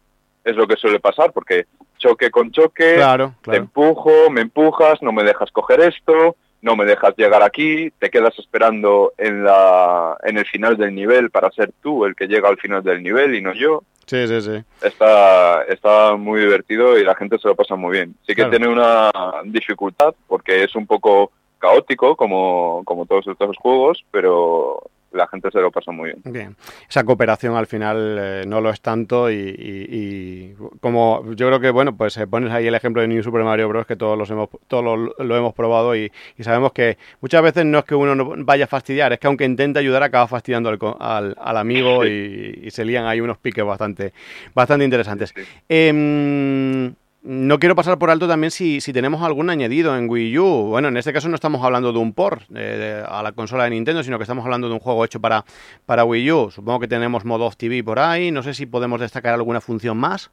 es 0.44 0.56
lo 0.56 0.68
que 0.68 0.76
suele 0.76 1.00
pasar, 1.00 1.32
porque 1.32 1.66
choque 1.98 2.30
con 2.30 2.52
choque, 2.52 3.02
te 3.44 3.56
empujo, 3.56 4.30
me 4.30 4.42
empujas, 4.42 5.02
no 5.02 5.12
me 5.12 5.24
dejas 5.24 5.52
coger 5.52 5.82
esto, 5.82 6.36
no 6.62 6.76
me 6.76 6.86
dejas 6.86 7.14
llegar 7.18 7.44
aquí, 7.44 7.92
te 8.00 8.10
quedas 8.10 8.38
esperando 8.38 9.14
en, 9.18 9.44
la, 9.44 10.18
en 10.24 10.38
el 10.38 10.46
final 10.46 10.78
del 10.78 10.94
nivel 10.94 11.30
para 11.30 11.52
ser 11.52 11.72
tú 11.82 12.06
el 12.06 12.16
que 12.16 12.28
llega 12.28 12.50
al 12.50 12.58
final 12.58 12.84
del 12.84 13.02
nivel 13.02 13.36
y 13.36 13.42
no 13.42 13.54
yo. 13.54 13.84
Sí, 14.10 14.28
sí, 14.28 14.42
sí. 14.42 14.64
Está, 14.82 15.62
está 15.66 16.16
muy 16.16 16.42
divertido 16.42 16.98
y 16.98 17.04
la 17.04 17.14
gente 17.14 17.38
se 17.38 17.48
lo 17.48 17.56
pasa 17.56 17.76
muy 17.76 17.92
bien. 17.92 18.16
Sí 18.26 18.34
que 18.34 18.46
tiene 18.46 18.68
una 18.68 19.12
dificultad 19.46 20.16
porque 20.28 20.64
es 20.64 20.76
un 20.76 20.88
poco 20.88 21.32
caótico 21.60 22.16
como, 22.16 22.82
como 22.86 23.06
todos 23.06 23.28
estos 23.28 23.56
juegos, 23.58 24.04
pero 24.10 24.82
la 25.12 25.28
gente 25.28 25.50
se 25.52 25.60
lo 25.60 25.72
pasa 25.72 25.92
muy 25.92 26.12
bien. 26.12 26.22
Bien, 26.26 26.56
esa 26.88 27.04
cooperación 27.04 27.56
al 27.56 27.68
final 27.68 28.18
eh, 28.20 28.44
no 28.48 28.62
lo 28.62 28.70
es 28.70 28.82
tanto 28.82 29.32
y, 29.32 30.56
como 30.80 31.24
yo 31.34 31.48
creo 31.48 31.60
que, 31.60 31.70
bueno, 31.72 31.96
pues 31.96 32.18
eh, 32.18 32.28
pones 32.28 32.52
ahí 32.52 32.68
el 32.68 32.76
ejemplo 32.76 33.02
de 33.02 33.08
New 33.08 33.24
Super 33.24 33.44
Mario 33.44 33.68
Bros. 33.70 33.86
que 33.86 33.96
todos, 33.96 34.18
los 34.18 34.30
hemos, 34.30 34.50
todos 34.68 35.14
lo, 35.18 35.38
hemos 35.38 35.54
probado 35.54 35.96
y, 35.96 36.12
sabemos 36.40 36.74
que 36.74 36.98
muchas 37.22 37.42
veces 37.42 37.66
no 37.66 37.80
es 37.80 37.86
que 37.86 37.96
uno 37.96 38.16
no 38.16 38.34
vaya 38.46 38.66
a 38.66 38.68
fastidiar, 38.68 39.14
es 39.14 39.20
que 39.20 39.28
aunque 39.28 39.46
intenta 39.46 39.80
ayudar 39.80 40.04
acaba 40.04 40.28
fastidiando 40.28 40.70
al, 41.00 41.36
al, 41.40 41.58
amigo 41.58 42.06
y, 42.06 42.70
se 42.70 42.86
lían 42.86 43.06
ahí 43.06 43.20
unos 43.20 43.38
piques 43.38 43.66
bastante, 43.66 44.14
bastante 44.54 44.86
interesantes. 44.86 45.34
Em, 45.68 46.94
no 47.22 47.60
quiero 47.60 47.76
pasar 47.76 47.98
por 48.00 48.10
alto 48.10 48.28
también 48.28 48.50
si, 48.50 48.80
si, 48.80 48.94
tenemos 48.94 49.22
algún 49.22 49.50
añadido 49.50 49.96
en 49.98 50.10
Wii 50.10 50.40
U. 50.40 50.68
Bueno, 50.70 50.88
en 50.88 50.98
este 50.98 51.12
caso 51.12 51.28
no 51.28 51.36
estamos 51.36 51.64
hablando 51.64 51.92
de 51.92 52.00
un 52.00 52.14
port 52.14 52.44
eh, 52.56 53.04
a 53.06 53.22
la 53.22 53.34
consola 53.34 53.66
de 53.66 53.72
Nintendo, 53.72 54.04
sino 54.04 54.18
que 54.18 54.24
estamos 54.24 54.46
hablando 54.46 54.68
de 54.68 54.74
un 54.74 54.80
juego 54.80 55.04
hecho 55.04 55.20
para, 55.20 55.44
para 55.86 56.06
Wii 56.06 56.32
U. 56.32 56.52
Supongo 56.52 56.80
que 56.80 56.88
tenemos 56.88 57.26
modo 57.26 57.46
off 57.46 57.58
TV 57.58 57.84
por 57.84 58.00
ahí. 58.00 58.32
No 58.32 58.42
sé 58.42 58.54
si 58.54 58.66
podemos 58.66 59.02
destacar 59.02 59.34
alguna 59.34 59.60
función 59.60 59.98
más. 59.98 60.32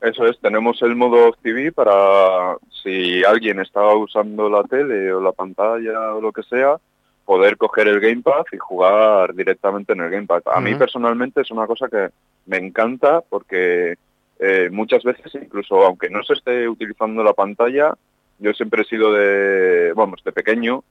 Eso 0.00 0.26
es, 0.26 0.38
tenemos 0.38 0.80
el 0.82 0.94
modo 0.94 1.32
TV 1.42 1.72
para 1.72 2.56
si 2.84 3.24
alguien 3.24 3.58
estaba 3.58 3.96
usando 3.96 4.48
la 4.48 4.62
tele 4.62 5.12
o 5.12 5.20
la 5.20 5.32
pantalla 5.32 6.14
o 6.14 6.20
lo 6.20 6.30
que 6.30 6.44
sea, 6.44 6.76
poder 7.24 7.56
coger 7.56 7.88
el 7.88 7.98
Gamepad 7.98 8.44
y 8.52 8.58
jugar 8.58 9.34
directamente 9.34 9.92
en 9.92 10.00
el 10.00 10.10
Gamepad. 10.10 10.42
A 10.46 10.60
mí 10.60 10.76
personalmente 10.76 11.40
es 11.40 11.50
una 11.50 11.66
cosa 11.66 11.88
que 11.88 12.10
me 12.46 12.58
encanta 12.58 13.22
porque 13.28 13.96
eh, 14.38 14.68
muchas 14.70 15.02
veces, 15.02 15.34
incluso 15.34 15.84
aunque 15.84 16.10
no 16.10 16.22
se 16.22 16.34
esté 16.34 16.68
utilizando 16.68 17.22
la 17.22 17.32
pantalla, 17.32 17.94
yo 18.38 18.52
siempre 18.52 18.82
he 18.82 18.84
sido 18.84 19.12
de, 19.12 19.92
vamos, 19.94 20.22
de 20.24 20.32
pequeño, 20.32 20.84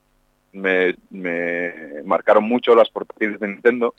me, 0.53 0.95
marcaron 2.03 2.43
mucho 2.43 2.75
las 2.75 2.89
portátiles 2.89 3.39
de 3.39 3.47
Nintendo. 3.47 3.93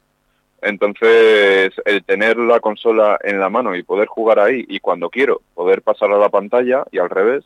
Entonces, 0.61 1.73
el 1.85 2.03
tener 2.05 2.37
la 2.37 2.61
consola 2.61 3.19
en 3.23 3.39
la 3.39 3.49
mano 3.49 3.77
y 3.77 3.85
poder 3.85 4.09
jugar 4.09 4.41
ahí 4.41 4.65
y 4.69 4.81
cuando 4.81 5.09
quiero 5.09 5.41
poder 5.55 5.83
pasar 5.83 6.11
a 6.11 6.19
la 6.19 6.29
pantalla 6.29 6.85
y 6.91 6.99
al 6.99 7.11
revés, 7.11 7.45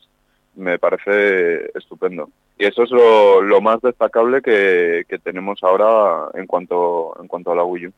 me 0.55 0.79
parece 0.79 1.69
estupendo. 1.77 2.29
Y 2.57 2.65
eso 2.65 2.83
es 2.83 2.91
lo, 2.91 3.61
más 3.61 3.81
destacable 3.81 4.41
que, 4.41 5.05
tenemos 5.23 5.63
ahora 5.63 6.29
en 6.33 6.47
cuanto, 6.47 7.15
en 7.19 7.27
cuanto 7.27 7.51
a 7.51 7.55
la 7.55 7.63
Wii. 7.63 7.91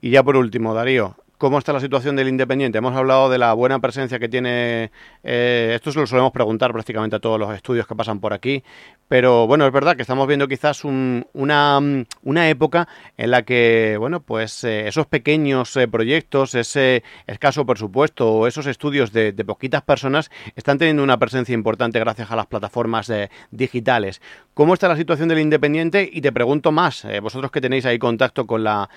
Y 0.00 0.10
ya 0.10 0.22
por 0.22 0.36
último, 0.36 0.74
Darío, 0.74 1.16
¿Cómo 1.40 1.56
está 1.56 1.72
la 1.72 1.80
situación 1.80 2.16
del 2.16 2.28
Independiente? 2.28 2.76
Hemos 2.76 2.94
hablado 2.94 3.30
de 3.30 3.38
la 3.38 3.54
buena 3.54 3.78
presencia 3.78 4.18
que 4.18 4.28
tiene, 4.28 4.90
eh, 5.24 5.72
esto 5.74 5.90
se 5.90 5.98
lo 5.98 6.06
solemos 6.06 6.32
preguntar 6.32 6.70
prácticamente 6.70 7.16
a 7.16 7.18
todos 7.18 7.40
los 7.40 7.54
estudios 7.54 7.86
que 7.86 7.94
pasan 7.94 8.20
por 8.20 8.34
aquí, 8.34 8.62
pero 9.08 9.46
bueno, 9.46 9.66
es 9.66 9.72
verdad 9.72 9.96
que 9.96 10.02
estamos 10.02 10.28
viendo 10.28 10.46
quizás 10.48 10.84
una, 10.84 11.80
una, 12.24 12.48
época 12.50 12.88
en 13.16 13.30
la 13.30 13.42
que, 13.42 13.96
bueno, 13.98 14.20
pues 14.20 14.64
eh, 14.64 14.86
esos 14.86 15.06
pequeños 15.06 15.74
eh, 15.78 15.88
proyectos, 15.88 16.54
ese 16.54 17.02
escaso 17.26 17.64
presupuesto 17.64 18.30
o 18.30 18.46
esos 18.46 18.66
estudios 18.66 19.10
de, 19.10 19.32
poquitas 19.46 19.80
personas 19.80 20.30
están 20.56 20.76
teniendo 20.76 21.02
una 21.02 21.18
presencia 21.18 21.54
importante 21.54 21.98
gracias 21.98 22.30
a 22.30 22.36
las 22.36 22.48
plataformas 22.48 23.10
digitales. 23.50 24.20
¿Cómo 24.52 24.74
está 24.74 24.88
la 24.88 24.96
situación 24.96 25.30
del 25.30 25.38
Independiente? 25.38 26.06
Y 26.12 26.20
te 26.20 26.32
pregunto 26.32 26.70
más, 26.70 27.06
vosotros 27.22 27.50
que 27.50 27.62
tenéis 27.62 27.86
ahí 27.86 27.98
contacto 27.98 28.46
con, 28.46 28.62
la, 28.62 28.90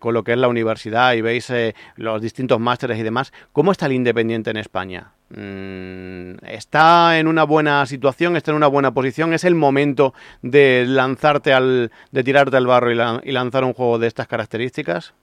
con 0.00 0.14
lo 0.14 0.24
que 0.24 0.32
es 0.32 0.38
la 0.38 0.48
universidad 0.48 1.14
y 1.14 1.20
veis 1.20 1.52
los 1.96 2.20
distintos 2.20 2.60
másteres 2.60 2.98
y 2.98 3.02
demás. 3.02 3.32
¿Cómo 3.52 3.72
está 3.72 3.86
el 3.86 3.92
Independiente 3.92 4.50
en 4.50 4.56
España? 4.56 5.12
Mm, 5.30 6.36
¿Está 6.46 7.18
en 7.18 7.26
una 7.26 7.44
buena 7.44 7.84
situación? 7.86 8.36
¿Está 8.36 8.52
en 8.52 8.58
una 8.58 8.68
buena 8.68 8.92
posición? 8.92 9.32
¿Es 9.32 9.44
el 9.44 9.54
momento 9.54 10.14
de 10.42 10.84
lanzarte 10.86 11.52
al, 11.52 11.90
de 12.12 12.24
tirarte 12.24 12.56
al 12.56 12.66
barro 12.66 12.92
y, 12.92 13.32
lanzar 13.32 13.64
un 13.64 13.72
juego 13.72 13.98
de 13.98 14.06
estas 14.06 14.28
características? 14.28 15.14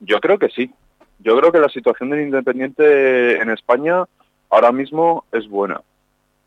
Yo 0.00 0.20
creo 0.20 0.38
que 0.38 0.48
sí. 0.48 0.70
Yo 1.20 1.38
creo 1.38 1.52
que 1.52 1.60
la 1.60 1.68
situación 1.68 2.10
del 2.10 2.22
Independiente 2.22 3.40
en 3.40 3.50
España 3.50 4.04
ahora 4.48 4.72
mismo 4.72 5.24
es 5.32 5.46
buena. 5.48 5.82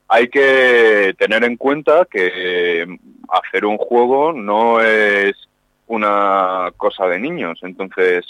Hay 0.07 0.27
que 0.27 1.15
tener 1.17 1.43
en 1.43 1.55
cuenta 1.57 2.05
que 2.09 2.85
hacer 3.29 3.65
un 3.65 3.77
juego 3.77 4.33
no 4.33 4.81
es 4.81 5.33
una 5.87 6.71
cosa 6.77 7.05
de 7.07 7.19
niños. 7.19 7.59
Entonces, 7.61 8.25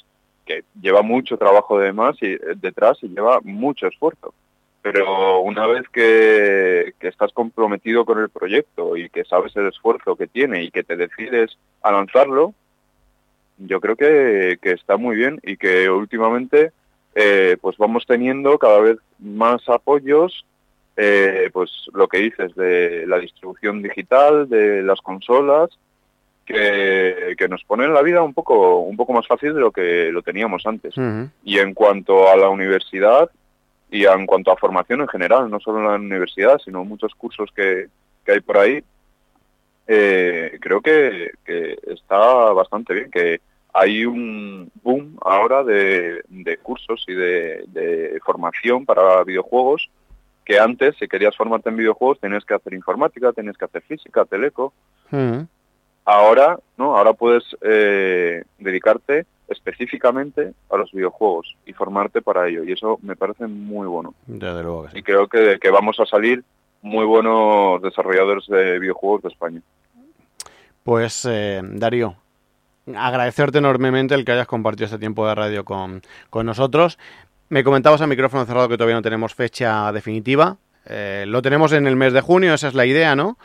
que 0.45 0.63
lleva 0.81 1.01
mucho 1.01 1.37
trabajo 1.37 1.79
de 1.79 1.93
más 1.93 2.15
y, 2.21 2.33
eh, 2.33 2.39
detrás 2.55 2.97
y 3.01 3.07
lleva 3.07 3.39
mucho 3.43 3.87
esfuerzo. 3.87 4.33
Pero 4.81 5.39
una 5.39 5.65
vez 5.65 5.87
que, 5.89 6.93
estás 6.99 7.31
comprometido 7.31 8.05
con 8.05 8.19
el 8.19 8.29
proyecto 8.29 8.97
y 8.97 9.09
que 9.09 9.23
sabes 9.23 9.55
el 9.55 9.67
esfuerzo 9.67 10.15
que 10.15 10.27
tiene 10.27 10.63
y 10.63 10.71
que 10.71 10.83
te 10.83 10.97
decides 10.97 11.57
a 11.81 11.91
lanzarlo, 11.91 12.53
yo 13.57 13.79
creo 13.79 13.95
que, 13.95 14.57
está 14.61 14.97
muy 14.97 15.15
bien 15.15 15.39
y 15.43 15.55
que 15.55 15.89
últimamente 15.89 16.73
eh, 17.15 17.55
pues 17.61 17.77
vamos 17.77 18.05
teniendo 18.05 18.57
cada 18.57 18.79
vez 18.81 18.97
más 19.19 19.67
apoyos, 19.69 20.45
eh, 20.97 21.49
pues 21.53 21.71
lo 21.93 22.07
que 22.07 22.17
dices 22.17 22.53
de 22.55 23.05
la 23.07 23.19
distribución 23.19 23.81
digital, 23.81 24.49
de 24.49 24.83
las 24.83 24.99
consolas, 24.99 25.69
que, 26.45 27.47
nos 27.49 27.63
ponen 27.63 27.93
la 27.93 28.01
vida 28.01 28.21
un 28.21 28.33
poco, 28.33 28.79
un 28.79 28.97
poco 28.97 29.13
más 29.13 29.27
fácil 29.27 29.53
de 29.53 29.59
lo 29.59 29.71
que 29.71 30.11
lo 30.11 30.21
teníamos 30.21 30.65
antes. 30.65 30.95
Y 31.43 31.59
en 31.59 31.73
cuanto 31.73 32.29
a 32.29 32.35
la 32.35 32.49
universidad 32.49 33.29
y 33.91 34.05
en 34.05 34.25
cuanto 34.25 34.51
a 34.51 34.57
formación 34.57 35.01
en 35.01 35.07
general, 35.07 35.49
no 35.49 35.59
solo 35.59 35.79
en 35.79 35.85
la 35.85 35.95
universidad, 35.95 36.59
sino 36.63 36.83
muchos 36.83 37.13
cursos 37.15 37.49
que, 37.55 37.87
hay 38.27 38.39
por 38.41 38.57
ahí, 38.57 38.83
eh, 39.87 40.57
creo 40.61 40.81
que, 40.81 41.31
está 41.87 42.17
bastante 42.53 42.93
bien, 42.93 43.11
que 43.11 43.41
hay 43.73 44.05
un 44.05 44.71
boom 44.81 45.17
ahora 45.21 45.63
de, 45.63 46.23
cursos 46.61 47.03
y 47.07 47.13
de, 47.13 48.19
formación 48.25 48.85
para 48.85 49.23
videojuegos 49.23 49.89
que 50.45 50.59
antes, 50.59 50.95
si 50.99 51.07
querías 51.07 51.37
formarte 51.37 51.69
en 51.69 51.77
videojuegos, 51.77 52.19
tenías 52.19 52.43
que 52.43 52.53
hacer 52.53 52.73
informática, 52.73 53.31
tenías 53.31 53.57
que 53.57 53.65
hacer 53.65 53.81
física, 53.83 54.25
teleco. 54.25 54.73
Ahora, 56.05 56.59
¿no? 56.77 56.97
Ahora 56.97 57.13
puedes 57.13 57.43
eh, 57.61 58.43
dedicarte 58.57 59.25
específicamente 59.47 60.53
a 60.69 60.77
los 60.77 60.91
videojuegos 60.91 61.55
y 61.65 61.73
formarte 61.73 62.21
para 62.21 62.47
ello. 62.47 62.63
Y 62.63 62.71
eso 62.73 62.99
me 63.01 63.15
parece 63.15 63.47
muy 63.47 63.87
bueno. 63.87 64.13
Desde 64.25 64.63
luego 64.63 64.87
Y 64.93 65.03
creo 65.03 65.27
que, 65.27 65.59
que 65.59 65.69
vamos 65.69 65.99
a 65.99 66.05
salir 66.05 66.43
muy 66.81 67.05
buenos 67.05 67.81
desarrolladores 67.81 68.45
de 68.47 68.79
videojuegos 68.79 69.23
de 69.23 69.29
España. 69.29 69.61
Pues, 70.83 71.25
eh, 71.29 71.61
Darío, 71.63 72.15
agradecerte 72.93 73.59
enormemente 73.59 74.15
el 74.15 74.25
que 74.25 74.33
hayas 74.33 74.47
compartido 74.47 74.85
este 74.85 74.99
tiempo 74.99 75.25
de 75.27 75.35
radio 75.35 75.63
con, 75.63 76.01
con 76.29 76.45
nosotros. 76.45 76.99
Me 77.49 77.63
comentabas 77.63 78.01
a 78.01 78.07
micrófono 78.07 78.45
cerrado 78.45 78.67
que 78.67 78.77
todavía 78.77 78.95
no 78.95 79.01
tenemos 79.01 79.33
fecha 79.33 79.91
definitiva. 79.93 80.57
Eh, 80.85 81.23
lo 81.27 81.41
tenemos 81.41 81.71
en 81.71 81.87
el 81.87 81.95
mes 81.95 82.11
de 82.11 82.19
junio, 82.19 82.53
esa 82.53 82.67
es 82.67 82.73
la 82.73 82.85
idea, 82.85 83.15
¿no? 83.15 83.37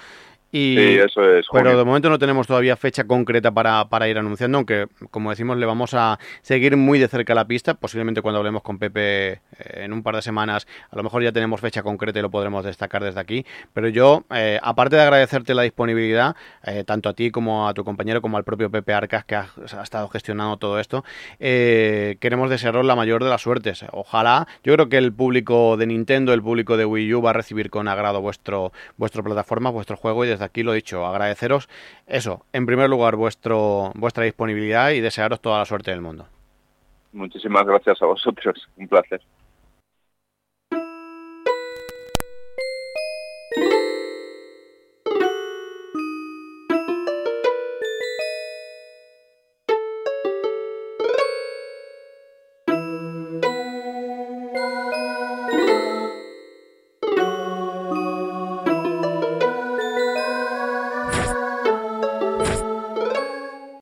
Y, 0.51 0.77
sí, 0.77 0.99
eso 0.99 1.31
es. 1.31 1.47
Pero 1.53 1.77
de 1.77 1.85
momento 1.85 2.09
no 2.09 2.19
tenemos 2.19 2.47
todavía 2.47 2.75
fecha 2.77 3.05
concreta 3.05 3.51
para, 3.51 3.87
para, 3.91 4.09
ir 4.09 4.17
anunciando, 4.17 4.57
aunque 4.57 4.87
como 5.11 5.29
decimos 5.29 5.59
le 5.59 5.67
vamos 5.67 5.93
a 5.93 6.19
seguir 6.41 6.75
muy 6.79 6.99
de 6.99 7.07
cerca 7.07 7.35
la 7.35 7.47
pista, 7.47 7.75
posiblemente 7.75 8.23
cuando 8.23 8.39
hablemos 8.39 8.63
con 8.63 8.79
Pepe 8.79 9.33
eh, 9.33 9.41
en 9.59 9.93
un 9.93 10.03
par 10.03 10.15
de 10.17 10.23
semanas, 10.23 10.67
a 10.91 10.97
lo 10.97 11.03
mejor 11.03 11.23
ya 11.23 11.33
tenemos 11.33 11.61
fecha 11.61 11.83
concreta 11.83 12.19
y 12.19 12.23
lo 12.23 12.31
podremos 12.31 12.65
destacar 12.65 13.05
desde 13.05 13.21
aquí. 13.21 13.45
Pero 13.75 13.89
yo, 13.89 14.25
eh, 14.35 14.59
aparte 14.63 14.97
de 14.97 15.03
agradecerte 15.03 15.53
la 15.53 15.63
disponibilidad, 15.63 16.35
eh, 16.65 16.83
tanto 16.85 17.11
a 17.11 17.13
ti 17.13 17.31
como 17.31 17.69
a 17.69 17.75
tu 17.75 17.85
compañero, 17.85 18.23
como 18.23 18.39
al 18.39 18.45
propio 18.45 18.71
Pepe 18.71 18.95
Arcas 18.95 19.27
que 19.27 19.37
ha, 19.37 19.49
estado 19.83 20.09
gestionando 20.09 20.57
todo 20.57 20.79
esto, 20.79 21.05
queremos 21.39 22.49
desearos 22.49 22.87
la 22.87 22.97
mayor 22.97 23.23
de 23.23 23.29
las 23.29 23.43
suertes. 23.43 23.85
Ojalá, 23.93 24.49
yo 24.65 24.73
creo 24.73 24.89
que 24.89 24.97
el 24.97 25.13
público 25.13 25.77
de 25.77 25.87
Nintendo, 25.87 26.33
el 26.33 26.43
público 26.43 26.79
de 26.79 26.87
Wii 26.87 27.15
U 27.15 27.23
va 27.23 27.31
a 27.31 27.33
recibir 27.35 27.69
con 27.69 27.87
agrado 27.87 28.23
vuestro, 28.23 28.73
vuestro 28.97 29.23
plataforma, 29.23 29.71
vuestro 29.71 29.97
juego 29.97 30.25
y 30.25 30.29
desde 30.39 30.47
aquí 30.47 30.63
lo 30.63 30.73
dicho, 30.73 31.05
agradeceros 31.05 31.69
eso, 32.07 32.45
en 32.53 32.65
primer 32.65 32.89
lugar, 32.89 33.17
vuestro, 33.17 33.91
vuestra 33.95 34.23
disponibilidad 34.23 34.91
y 34.91 35.01
desearos 35.01 35.41
toda 35.41 35.59
la 35.59 35.65
suerte 35.65 35.91
del 35.91 36.01
mundo. 36.01 36.27
Muchísimas 37.13 37.67
gracias 37.67 38.01
a 38.01 38.07
vosotros, 38.07 38.69
un 38.77 38.87
placer. 38.87 39.21